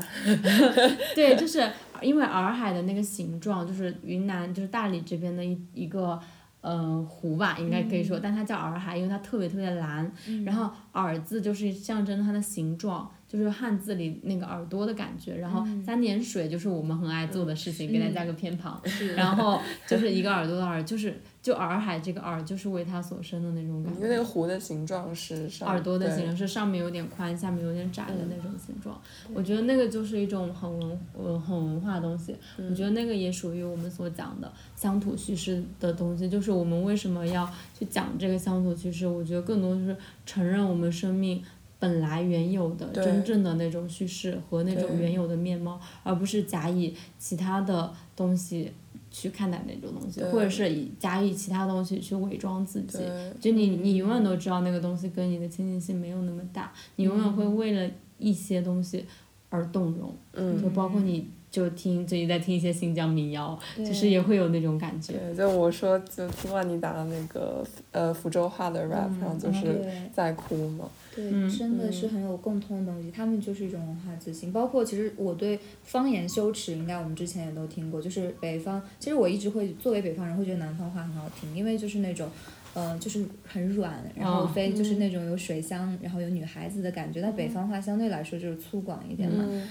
[1.14, 1.70] 对，就是
[2.00, 6.20] 因为洱海的那个形状，就是云南就是大理这边的一一个。
[6.62, 10.08] 呃，湖吧，应该可以说，但它叫洱海，因为它特别特别蓝。
[10.44, 15.34] 然后洱字就是象征它的形状，就是汉字里那个耳朵的感觉。
[15.36, 18.78] 然后三点水就是我们很爱做的事情，给它加个偏旁。
[19.16, 24.00] 然后就是一个耳朵的耳，就是就洱海这个耳就是为它所生的那种感觉。
[24.00, 29.00] 因为那个湖的形状是耳朵的形状是上面有点宽，下面有点窄的那种形状。
[29.32, 32.36] 我觉得那个就是一种很文呃很文化的东西。
[32.58, 36.28] 我觉得那个也属于我们所讲的乡土叙事的东西。
[36.28, 39.06] 就是我们为什么要去讲这个乡土叙事？
[39.06, 39.96] 我觉得更多就是
[40.26, 41.42] 承认我们生命。
[41.82, 48.70] 本来原有的真正的那种叙事和那种原有的面貌，而不是假以其他的东西
[49.10, 53.00] 去看待那种东西，或者是以假以其他东西去伪装自己。
[53.40, 59.04] 就你，你永远都知道那个东西跟你的亲近性没有那么大，你永远会为了一些东西
[59.50, 65.14] 而动容，嗯就包括你就听最近在听一些新疆民谣，对其实也会有那种感觉。
[65.14, 70.88] 对，就我说，就听万妮达的那个呃福州话的 rap，、然后就是在哭嘛。
[71.14, 74.52] 对，嗯真的是很有共通的东西，他们就是一种文化自信。
[74.52, 82.28] 包括其实我对方言羞耻，应该我们之前也都听过，就是北方，其实我一直会作为北方人会觉得南方话很好听，因为就是那种。
[82.74, 87.20] 呃，就是很软，然后哦非就是那种有水乡，然后有女孩子的感觉。
[87.20, 89.44] 但北方话相对来说就是粗犷一点嘛。
[89.46, 89.68] 嗯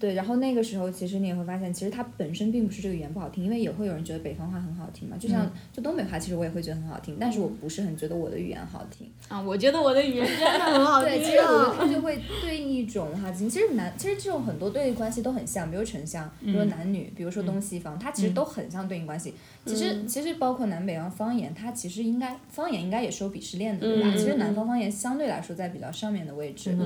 [0.00, 5.16] 对，然后那个时候其实你也会发现，其实它本身并不是这个语言不好听，因为也会有人觉得北方话很好听嘛。
[5.16, 9.08] 就像、就东北话，其实我也会觉得很好听，但是我不是很觉得我的语言好听。
[9.28, 11.16] 啊，我觉得我的语言真的很好听、啊。
[11.16, 13.48] 对，其实我觉得它就会对应一种文化自信。
[13.48, 19.34] 其实男，其实这种很多对应关系都很像，比如城乡，比如说男女，比如说东西方，它其实都很像对应关系。
[19.66, 24.08] 其实其实包括南北方方言，它其实应该方言应该也是有鄙视链的，对吧？
[24.08, 26.76] 嗯其实南方方言相对来说在比较上面的位置？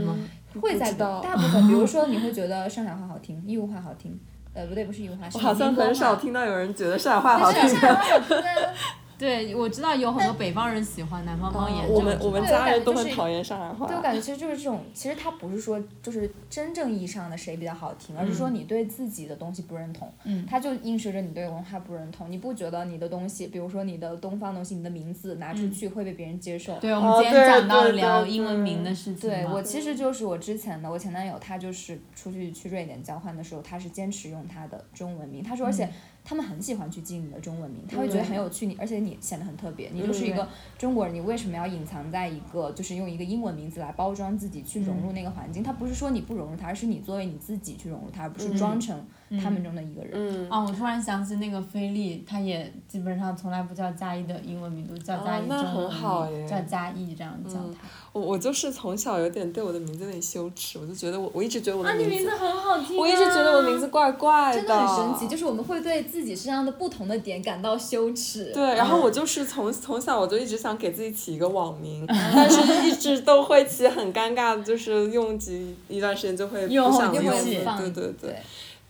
[0.60, 4.18] 会在大部分，比如说你会觉得 上海话好听，义乌话好听，
[4.52, 6.20] 呃，不对，不是义乌话，是我好像很少话。
[6.20, 7.76] 听到有人觉得上海话好听但是。
[7.76, 8.42] 上海话好听啊。
[9.20, 11.86] 对，我知道有很多北方人喜欢南方方言。
[11.86, 13.86] 我们我们家人都很讨厌上海话。
[13.86, 22.32] 对我感觉其实就是这种，其实他不是说就是真正意义上的谁比较好听，而是说你对自己的东西不认同，嗯它就映射着你对文化不认同。
[22.32, 26.74] 你不觉得你的东西，比如说你的东方东西，你的名字拿出去会被别人接受？
[26.78, 35.42] 对，我们哦今天讲到聊英文名的事情对我其实就是我之前的我前男友，他就是出去去瑞典交换的时候，他是坚持用他的中文名。
[35.42, 35.86] 他说，而且
[36.22, 40.46] 他们很喜欢去记你的中文名，他会觉得很有趣，你而且你显得很特别，你就是一个
[40.78, 45.62] 中国人，你为什么要隐藏在一个就是用一个英文名字来包装自己，去融入那个环境？
[45.62, 49.04] 他不是说你不融入他，而是你作为你自己去融入他，而不是装成
[49.38, 50.10] 他们中的一个人。
[50.14, 57.88] 嗯，哦，我突然想起那个菲利，他也基本上从来不叫嘉义的英文名，都叫嘉义哦那很中文好耶名，叫嘉义这样叫他。
[58.12, 62.98] 我我就是从小有点对我的名字有点羞耻，我就觉得我我一直觉得我的啊，你名字，名字很好听、啊。
[62.98, 68.50] 我一直觉得我名字怪怪真的很神奇，就是我们会对自己身上的不同的点感到羞耻。
[68.52, 78.36] 对，然后我就是从从小我就一直想给自己起一个网名，但是一直都会起很尴尬，就是用几一段时间就会不用想用对对对。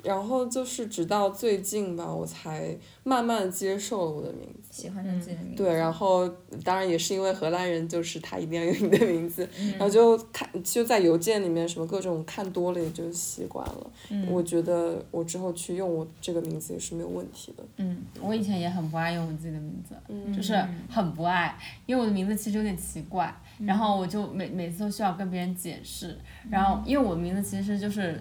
[0.02, 4.60] 然后就是直到最近吧，我才慢慢接受了我的名字。
[4.70, 5.62] 喜欢上自己的名字。
[5.62, 6.28] 对，然后
[6.64, 13.90] 当然也是因为荷兰人，就是他一定要用你的名字，嗯然后就看就在邮件里面什么各种看多了，也就习惯了。
[14.10, 17.64] 嗯我觉得我之后去用我这个名字也是没有问题的。
[17.76, 20.56] 嗯，我以前也很不爱用我自己的名字，嗯就是
[20.88, 26.16] 很不爱，因为我的名字其实有点奇怪，然后我就每每次都需要跟别人解释，
[26.48, 28.20] 然后因为我的名字其实就是。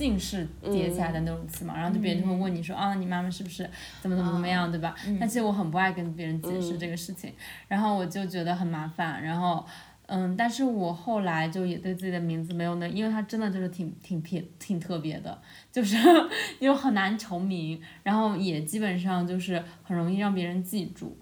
[0.00, 3.68] 姓氏叠起来的那种词嘛，然后就别人就会问你说啊，你妈妈是不是
[4.00, 4.94] 怎么怎么怎么样，对吧？
[5.20, 7.30] 但其实我很不爱跟别人解释这个事情，
[7.68, 9.62] 然后我就觉得很麻烦，然后
[10.06, 15.38] 嗯，但是我后来就也对自己的名字没有那，因为它真的就是挺挺偏挺特别的，
[15.70, 15.98] 就是
[16.60, 21.18] 又很难重名，然后也基本上就是很容易让别人记住，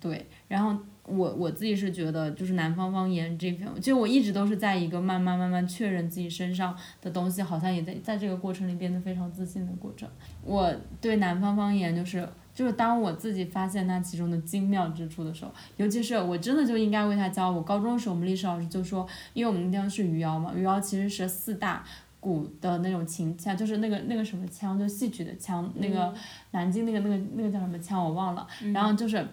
[0.00, 0.78] 对，然后
[1.10, 10.08] 我我自己是觉得就是南方方言这边，就我一直都是在一个慢慢慢慢确认自己身上的东西，好像也在在这个过程里变得非常自信的过程。
[10.44, 12.28] 我对南方方言就是。
[12.52, 17.50] 就是当我自己发现它其中的精妙之处的时候，尤其是我真的就应该为它骄傲。
[17.52, 21.82] 我高中的时候，我们历史老师就说，因为我们那地方是余姚嘛，余姚其实是四大
[22.18, 26.12] 鼓的那种琴腔，就是那个那个什么腔，就戏曲的腔，那个
[26.50, 28.46] 南京那个那个那个叫什么腔我忘了。
[28.74, 29.24] 然后就是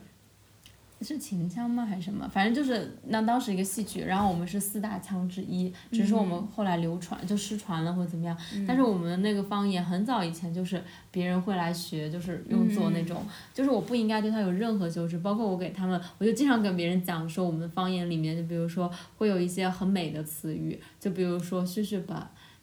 [1.02, 2.28] 是秦腔吗还是什么？
[2.34, 8.36] 反正就是那当时一个戏曲，然后我们是四大腔之一，只是我们后来流传就失传了或者怎么样。
[8.68, 15.20] 但是我们那个方言很早以前就是别人会来学，就是用作那种，就是我不应该对它有任何修饰。
[15.20, 22.16] 包括我给他们，我就经常跟别人讲说我们的方言里面，就比如说会有一些很美的词语，就比如说血血白，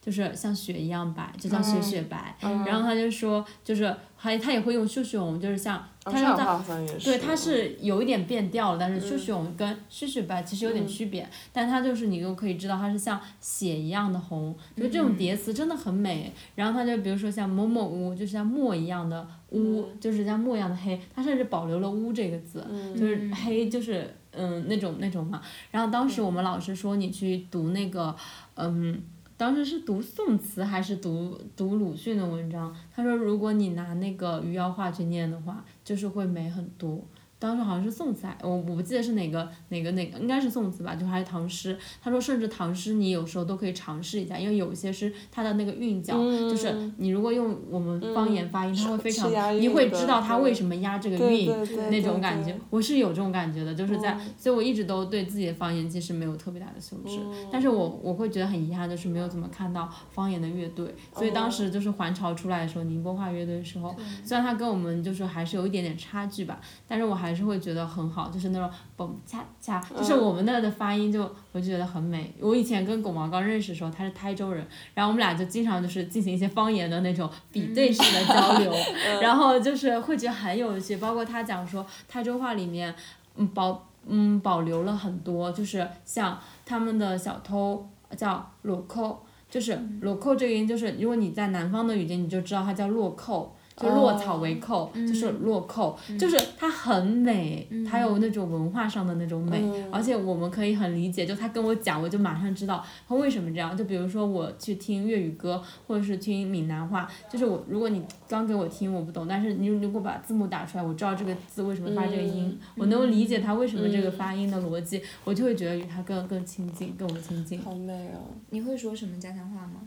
[0.04, 2.36] 就是像雪一样白，就叫雪雪白。
[2.40, 5.82] 然后他就说，就是还他也会用秀秀，就是像。
[6.06, 16.30] 它上海方言对，他是有一点变调了，但是秀秀跟雪雪白其实有点区别，但他就是你又可以知道它是像血一样的红，就这种叠词真的很美。
[16.54, 22.62] 然后他就比如说像某某屋，就是像墨一样的乌，就是像墨一样的黑，他甚至保留了乌这个字，
[22.94, 25.40] 就是黑就是嗯那种那种嘛。
[25.70, 28.14] 然后当时我们老师说你去读那个
[28.56, 29.02] 嗯。
[29.36, 32.74] 当时是读宋词还是读读鲁迅的文章？
[32.94, 37.04] 他说，如果你拿那个余姚话去念的话，就是会美很多。
[37.44, 41.76] 当时好像是宋词，我我不记得是哪个哪个哪个，应该是宋词吧，就还是唐诗。
[42.02, 49.30] 他说，甚至唐诗你有时候都可以尝试一下，因为有些诗它的那个韵脚，就是你如果用我们方言发音，它会非常，
[49.60, 51.46] 你会知道它为什么押这个韵，
[51.90, 52.58] 那种感觉。
[52.70, 57.20] 我是有这种感觉的，就是在，所以我一直都对自己的方言其实没有特别大的羞耻，
[57.52, 60.94] 但是我我会觉得很遗憾，就是没有怎么看到方言的乐队。
[61.12, 63.94] 所以当时就是还朝出来的时候，宁波话乐队的时候，
[64.24, 66.58] 虽然它跟我们就是还是有一点点差距吧，
[66.88, 67.33] 但是我还。
[67.34, 72.32] 还是会觉得很好，就是那种嘣恰恰，就是我们那的发音就我就觉得很美。
[72.38, 78.72] 我以前跟龚毛刚认识的时候，他是台州人，然后我们俩就经常就是进行一些方言的那种比对式的交流，
[79.20, 80.98] 然后就是会觉得很有趣。
[80.98, 82.94] 包括他讲说台州话里面，
[83.34, 87.84] 嗯保嗯保留了很多，就是像他们的小偷
[88.16, 93.56] 叫落扣，就是落扣这个音，就是如果你在南方的语境，你就知道它叫落扣。
[93.76, 99.60] 就落草为寇，就是落寇，就是它很美，它有那种文化上的那种美，
[99.90, 103.76] 而且我们可以很理解，就他跟我讲，我就马上知道他为什么这样。
[103.76, 117.60] 就比如说我去听粤语歌，或者是听闽南话，就是我如果你刚给我听我不懂，但是你如果把字幕打出来，我知道这个字为什么发这个音，我能够理解他为什么这个发音的逻辑，我就会觉得与他更更亲近，更亲近。
[117.60, 118.30] 好美哦！
[118.50, 119.80] 你会说什么家乡话吗？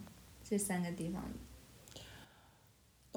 [0.44, 1.24] 这三个地方。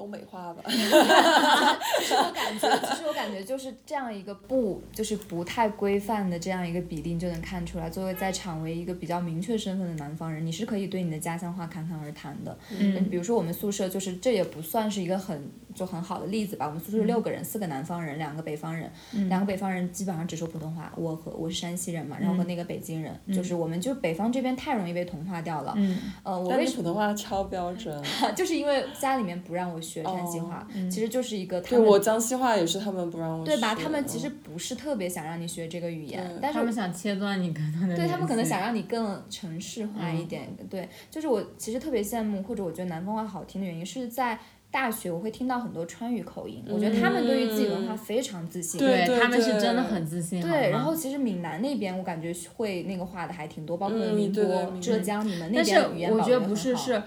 [0.01, 12.57] 东北话吧， 其实我感觉，其实我感觉就是这样一个不，就是不太规范的这样一个比例，就能看出来，作为在场为一个比较明确身份的南方人，你是可以对你的家乡话侃侃而谈的。
[12.79, 15.39] 嗯，比如说我们宿舍，就是这也不算是一个很。
[15.73, 18.91] 就很好的例子吧，我们宿舍六个人，四个南方人，两个北方人，
[19.29, 20.91] 两个北方人基本上只说普通话。
[20.95, 25.73] 我和我是山西人嘛，然后和那个北京人，就是我们就北方这边太容易被同化掉了。
[25.77, 28.01] 嗯，呃，我为什么普通话超标准？
[28.35, 31.61] 就是因为家里面不让我学山西话，其实就是一个。
[31.61, 33.45] 对我江西话也是他们不让我。
[33.45, 33.73] 对吧？
[33.73, 37.95] 他们其实不是特别想让你学这个语言，但是他们想切断你跟他的。
[37.95, 40.49] 对他们可能想让你更城市化一点。
[40.69, 44.37] 对，就是我其实特别羡慕，或者我觉得南方话好听的原因是在。
[44.71, 50.41] 大学我会听到很多川渝口音，我觉得他们对于自己文化非常自信，对他们是真的很自信。
[50.41, 57.03] 对，然后其实闽南那边我感觉会那个话的还挺多，包括宁波、浙江，你们那边语言我觉得很好。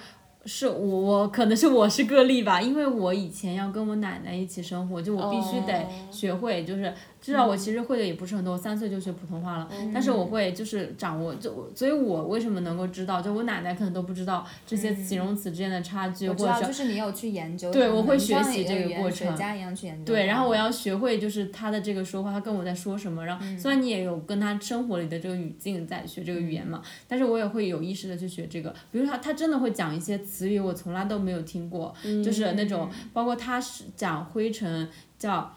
[0.46, 6.92] 是我可能是我是个例吧，因为我以前要跟我奶奶一起生活，就我必须得学会，就是
[7.24, 31.14] 至少我其实会的也不是很多，我三岁就学普通话了，但是我会就是掌握，就所以，我为什么能够知道，就我奶奶可能都不知道这些形容词之间的差距，或者就是你有去研究，对，我会学习这个过程，家一样去研究，对，然后我要学会就是他的这个说话，他跟我在说什么，然后虽然你也有跟他生活里的这个语境在学这个语言嘛，但是我也会有意识的去学这个，比如他他真的会讲一些词语，我从来都。
[31.14, 31.94] 都没有听过，
[32.24, 35.48] 就是那种，包括他是讲灰尘叫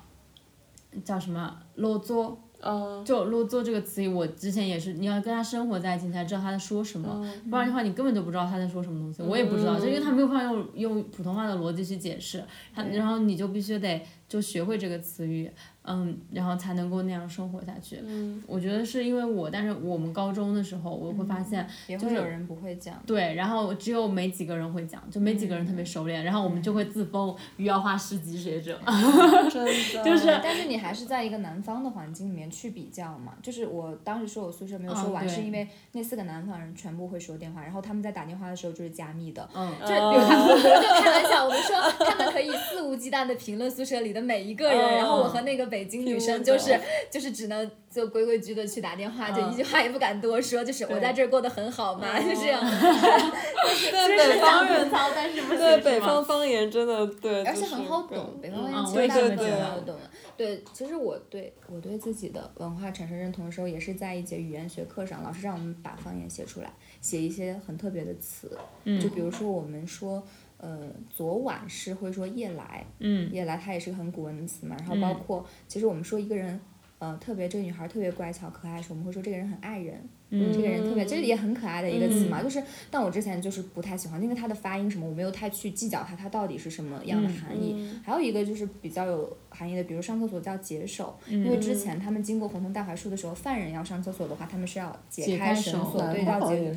[1.03, 1.57] 叫什么？
[1.75, 2.41] 落座，
[3.05, 12.43] 就落座这个词语，我之前也是，你要跟他生活在一起才知道他在说什么，不然的话你根本就不知道他在说什么东西，我也不知道，就因为他没有办法用用普通话的逻辑去解释，
[12.73, 15.51] 他然后你就必须得就学会这个词语。
[15.87, 17.99] 嗯，然后才能够那样生活下去。
[18.03, 21.65] 嗯，我觉得是因为我，但是我们高中的时候，我会发现，
[21.97, 23.01] 就是有人不会讲。
[23.05, 28.77] 对，然后只有没几个人会讲，就没几个人特别熟练，然后我们就会自封余姚话十级学者。
[29.49, 30.03] 真的。
[30.03, 33.33] 就是，但是你还是在一个南方的环境里面去比较嘛。
[33.41, 39.49] 就是我当时说我宿舍没有说完，是因为那四个南方人全部会说电话，然后他们在打电话的时候就是加密的。
[39.55, 39.71] 嗯。
[39.87, 44.17] 就有他们就开玩笑，我们说他们可以肆无忌惮的评论宿舍里的。
[44.17, 46.79] 的每一个人，然后我和那个北京女生就是
[47.09, 52.61] 就是只能就规规矩矩的去打电话，就一句话也不敢多说，就是我在这儿过得很好嘛，就这样。
[53.91, 59.95] 对北方人，但是不对北方方言真的对，而且很好懂，北方方言其实大部分很好懂。
[60.37, 66.71] 对，其实我对我对自己的文化产生认同的时候，也是在一节语言学课上，老师让我们把方言写出来，
[67.01, 68.57] 写一些很特别的词，
[69.01, 70.23] 就比如说我们说，
[70.57, 76.59] 呃，昨晚是会说夜来，嗯，夜来它也是个很古文的词嘛，然后包括其实我们说一个人。
[76.99, 82.41] 呃，特别这个女孩特别乖巧可爱时，我们会说这个人很爱人，嗯，这个人特别，这也很可爱的一个词嘛。
[82.41, 87.87] 就是，但我之前就是不太喜欢，因为它的发音什么，我没有太去计较它，它到底是什么样的含义。
[88.03, 96.75] 还有一个就是比较有含义的，比如上厕所叫解手，因为之前他们经过红通大槐树的时候，犯人要上厕所的话，他们是要解开绳索，对，叫解。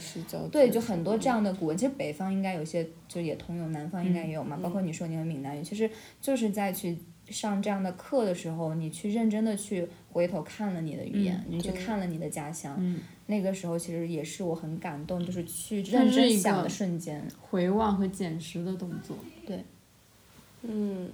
[0.53, 4.59] 对，就很多这样的古文，其实北方应该有些就也通用，南方应该也有嘛。
[4.63, 5.91] 包括你说你们闽南语，其实
[6.21, 6.99] 就是在去。
[7.31, 12.78] 上这样的课的时候，你去认真的去回头看了你的语言，你去看了你的家乡，
[13.27, 19.16] 那个时候其实也是我很感动，就是去认真想的瞬间，回望和捡拾的动作。
[19.47, 19.65] 对，
[20.62, 21.11] 嗯。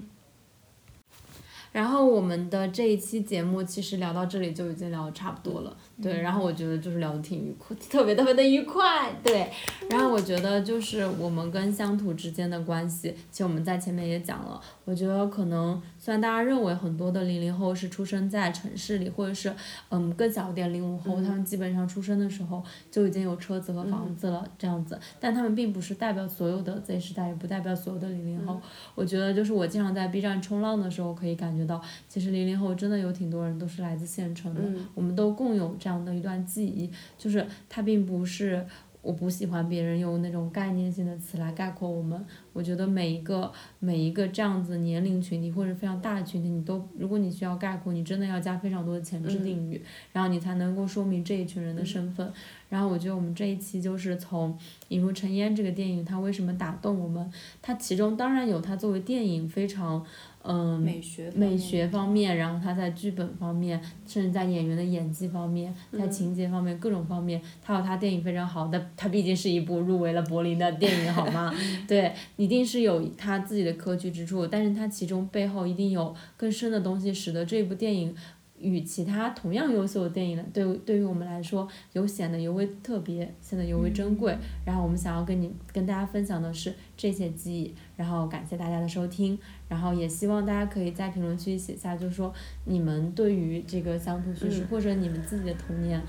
[1.72, 6.20] 然后我们的这一期节目其实聊到这里就已经聊的差不多了，对。
[6.20, 9.50] 然后我觉得就是聊的挺愉快，特别特别的愉快，对。
[9.90, 15.80] 然后我觉得就是我们跟乡土之间的关系，其实我们在前面也讲了，我觉得可能。
[15.98, 19.52] 虽然大家认为很多的零零后是出生在城市里，或者是
[19.88, 22.62] 嗯更小一点零五后，他们基本上出生的时候
[22.92, 28.60] 就已经有车子和房子了这样子，但他们并不是代表所有的 Z 时代，也不代表所有的零零后。
[28.94, 34.60] 我觉得就是我经常在 B 站冲浪的时候，可以感觉到，其实零零后真的有挺多人都是来自县城的，
[34.94, 38.66] 我们都共有这样的一段记忆，就是它并不是。
[39.02, 42.26] 我不喜欢别人用那种概念性的词来概括我们。
[42.52, 49.80] 我觉得每一个每一个这样子年龄群体或者非常大的群体，你都如果你需要概括，你真的要加非常多的前置定语，
[50.12, 52.32] 然后你才能够说明这一群人的身份。
[52.68, 54.52] 然后我觉得我们这一期就是从
[54.88, 57.30] 《引入尘烟》这个电影，它为什么打动我们？
[57.62, 60.04] 它其中当然有它作为电影非常。
[60.46, 71.52] 嗯，美学美学方面，然后他在剧本方面，甚至在演员的演技方面，在情节方面各种方面，他有他电影非常好，但他毕竟是一部入围了柏林的电影，好吗？
[71.88, 78.14] 对，一定是有他自己的可取之处，但是他其中背后一定有更深的东西，使得这部电影。
[78.58, 84.34] 与其他同样优秀的电影呢，对对于我们来说，有显得尤为特别，显得尤为珍贵。
[84.64, 87.74] 然后我们想要跟你跟大家分享的是这些记忆。
[87.96, 92.32] 然后感谢大家的收听，然后也希望大家可以在评论区写下，就是说
[92.64, 96.00] 你们对于这个乡土叙事，或者你们自己的童年，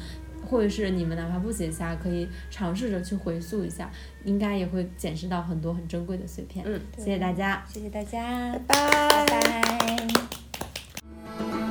[0.46, 3.90] 或者是你们哪怕不写下，可以尝试着去回溯一下，
[4.26, 6.66] 应该也会捡拾到很多很珍贵的碎片。
[6.68, 11.67] 嗯，谢谢大家，谢谢大家，拜拜。